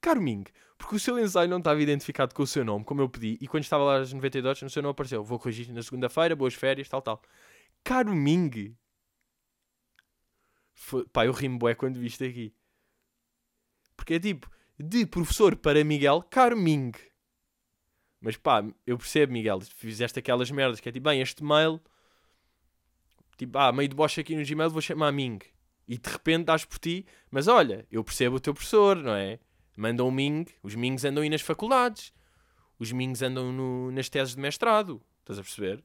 Caro 0.00 0.20
Ming. 0.20 0.44
Porque 0.76 0.94
o 0.94 1.00
seu 1.00 1.18
ensaio 1.18 1.48
não 1.48 1.58
estava 1.58 1.82
identificado 1.82 2.34
com 2.34 2.42
o 2.42 2.46
seu 2.46 2.64
nome, 2.64 2.84
como 2.84 3.00
eu 3.00 3.08
pedi, 3.08 3.36
e 3.40 3.48
quando 3.48 3.64
estava 3.64 3.82
lá 3.82 3.98
às 3.98 4.12
92, 4.12 4.62
no 4.62 4.70
seu 4.70 4.82
não 4.82 4.90
apareceu. 4.90 5.24
Vou 5.24 5.38
corrigir 5.38 5.72
na 5.72 5.82
segunda-feira, 5.82 6.36
boas 6.36 6.54
férias, 6.54 6.88
tal, 6.88 7.02
tal. 7.02 7.20
Caro 7.82 8.14
Ming. 8.14 8.76
Pá, 11.12 11.26
eu 11.26 11.32
rimo 11.32 11.58
bué 11.58 11.74
quando 11.74 11.98
viste 11.98 12.24
aqui. 12.24 12.54
Porque 13.96 14.14
é 14.14 14.20
tipo, 14.20 14.48
de 14.78 15.04
professor 15.04 15.56
para 15.56 15.82
Miguel, 15.82 16.22
Carming. 16.30 16.92
Mas 18.20 18.36
pá, 18.36 18.64
eu 18.86 18.96
percebo, 18.96 19.32
Miguel, 19.32 19.60
fizeste 19.60 20.18
aquelas 20.18 20.50
merdas 20.50 20.80
que 20.80 20.88
é 20.88 20.92
tipo, 20.92 21.08
bem, 21.08 21.20
este 21.20 21.42
mail, 21.42 21.80
tipo, 23.36 23.58
ah, 23.58 23.72
meio 23.72 23.88
de 23.88 23.96
bocha 23.96 24.20
aqui 24.20 24.36
no 24.36 24.44
Gmail, 24.44 24.70
vou 24.70 24.80
chamar 24.80 25.12
Ming. 25.12 25.40
E 25.86 25.98
de 25.98 26.08
repente 26.08 26.44
dás 26.44 26.64
por 26.64 26.78
ti, 26.78 27.06
mas 27.30 27.48
olha, 27.48 27.86
eu 27.90 28.04
percebo 28.04 28.36
o 28.36 28.40
teu 28.40 28.54
professor, 28.54 28.96
não 28.96 29.14
é? 29.14 29.40
Mandam 29.78 30.08
um 30.08 30.10
Ming, 30.10 30.44
os 30.60 30.74
Mings 30.74 31.04
andam 31.04 31.22
aí 31.22 31.30
nas 31.30 31.40
faculdades, 31.40 32.12
os 32.80 32.90
Mings 32.90 33.22
andam 33.22 33.52
no, 33.52 33.92
nas 33.92 34.08
teses 34.08 34.34
de 34.34 34.40
mestrado, 34.40 35.00
estás 35.20 35.38
a 35.38 35.42
perceber? 35.42 35.84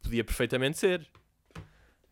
Podia 0.00 0.22
perfeitamente 0.22 0.78
ser. 0.78 1.04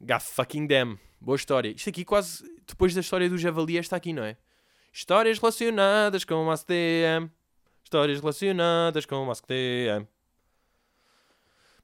God 0.01 0.21
fucking 0.21 0.67
damn. 0.67 0.99
Boa 1.21 1.37
história. 1.37 1.69
Isto 1.71 1.89
aqui 1.89 2.05
quase, 2.05 2.43
depois 2.67 2.95
da 2.95 3.01
história 3.01 3.31
do 3.31 3.39
Javali, 3.39 3.77
está 3.77 3.95
aqui, 3.95 4.13
não 4.13 4.25
é? 4.25 4.37
Histórias 4.93 5.39
relacionadas 5.39 6.25
com 6.25 6.35
o 6.35 6.51
ACTM. 6.51 7.31
Histórias 7.85 8.19
relacionadas 8.19 9.07
com 9.07 9.25
o 9.25 9.31
ACTM. 9.31 10.05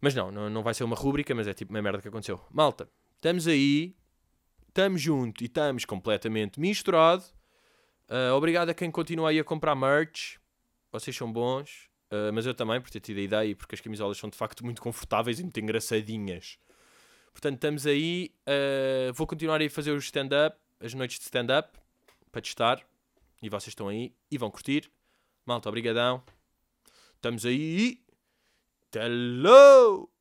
Mas 0.00 0.12
não, 0.12 0.32
não, 0.32 0.50
não 0.50 0.62
vai 0.64 0.74
ser 0.74 0.82
uma 0.82 0.96
rúbrica, 0.96 1.32
mas 1.36 1.46
é 1.46 1.54
tipo 1.54 1.72
uma 1.72 1.80
merda 1.80 2.02
que 2.02 2.08
aconteceu. 2.08 2.40
Malta, 2.50 2.90
estamos 3.14 3.46
aí, 3.46 3.94
estamos 4.66 5.00
junto 5.00 5.44
e 5.44 5.46
estamos 5.46 5.84
completamente 5.84 6.58
misturado. 6.58 7.24
Uh, 8.08 8.34
obrigado 8.34 8.68
a 8.68 8.74
quem 8.74 8.90
continua 8.90 9.30
aí 9.30 9.38
a 9.38 9.44
comprar 9.44 9.74
merch. 9.74 10.36
Vocês 10.92 11.16
são 11.16 11.32
bons. 11.32 11.88
Uh, 12.12 12.32
mas 12.32 12.46
eu 12.46 12.54
também, 12.54 12.80
por 12.80 12.90
ter 12.90 13.00
tido 13.00 13.18
a 13.18 13.22
ideia 13.22 13.48
e 13.48 13.54
porque 13.54 13.74
as 13.74 13.80
camisolas 13.80 14.18
são 14.18 14.30
de 14.30 14.36
facto 14.36 14.64
muito 14.64 14.80
confortáveis 14.80 15.40
e 15.40 15.42
muito 15.42 15.58
engraçadinhas. 15.58 16.58
Portanto, 17.32 17.56
estamos 17.56 17.86
aí. 17.86 18.32
Uh, 18.46 19.12
vou 19.12 19.26
continuar 19.26 19.60
a 19.60 19.70
fazer 19.70 19.90
o 19.90 19.98
stand-up, 19.98 20.56
as 20.80 20.94
noites 20.94 21.18
de 21.18 21.24
stand-up, 21.24 21.78
para 22.30 22.40
testar. 22.40 22.80
E 23.42 23.48
vocês 23.48 23.68
estão 23.68 23.88
aí 23.88 24.14
e 24.30 24.38
vão 24.38 24.50
curtir. 24.50 24.90
Malta, 25.44 25.68
obrigadão. 25.68 26.22
Estamos 27.16 27.44
aí. 27.44 28.00
Hello! 28.94 30.13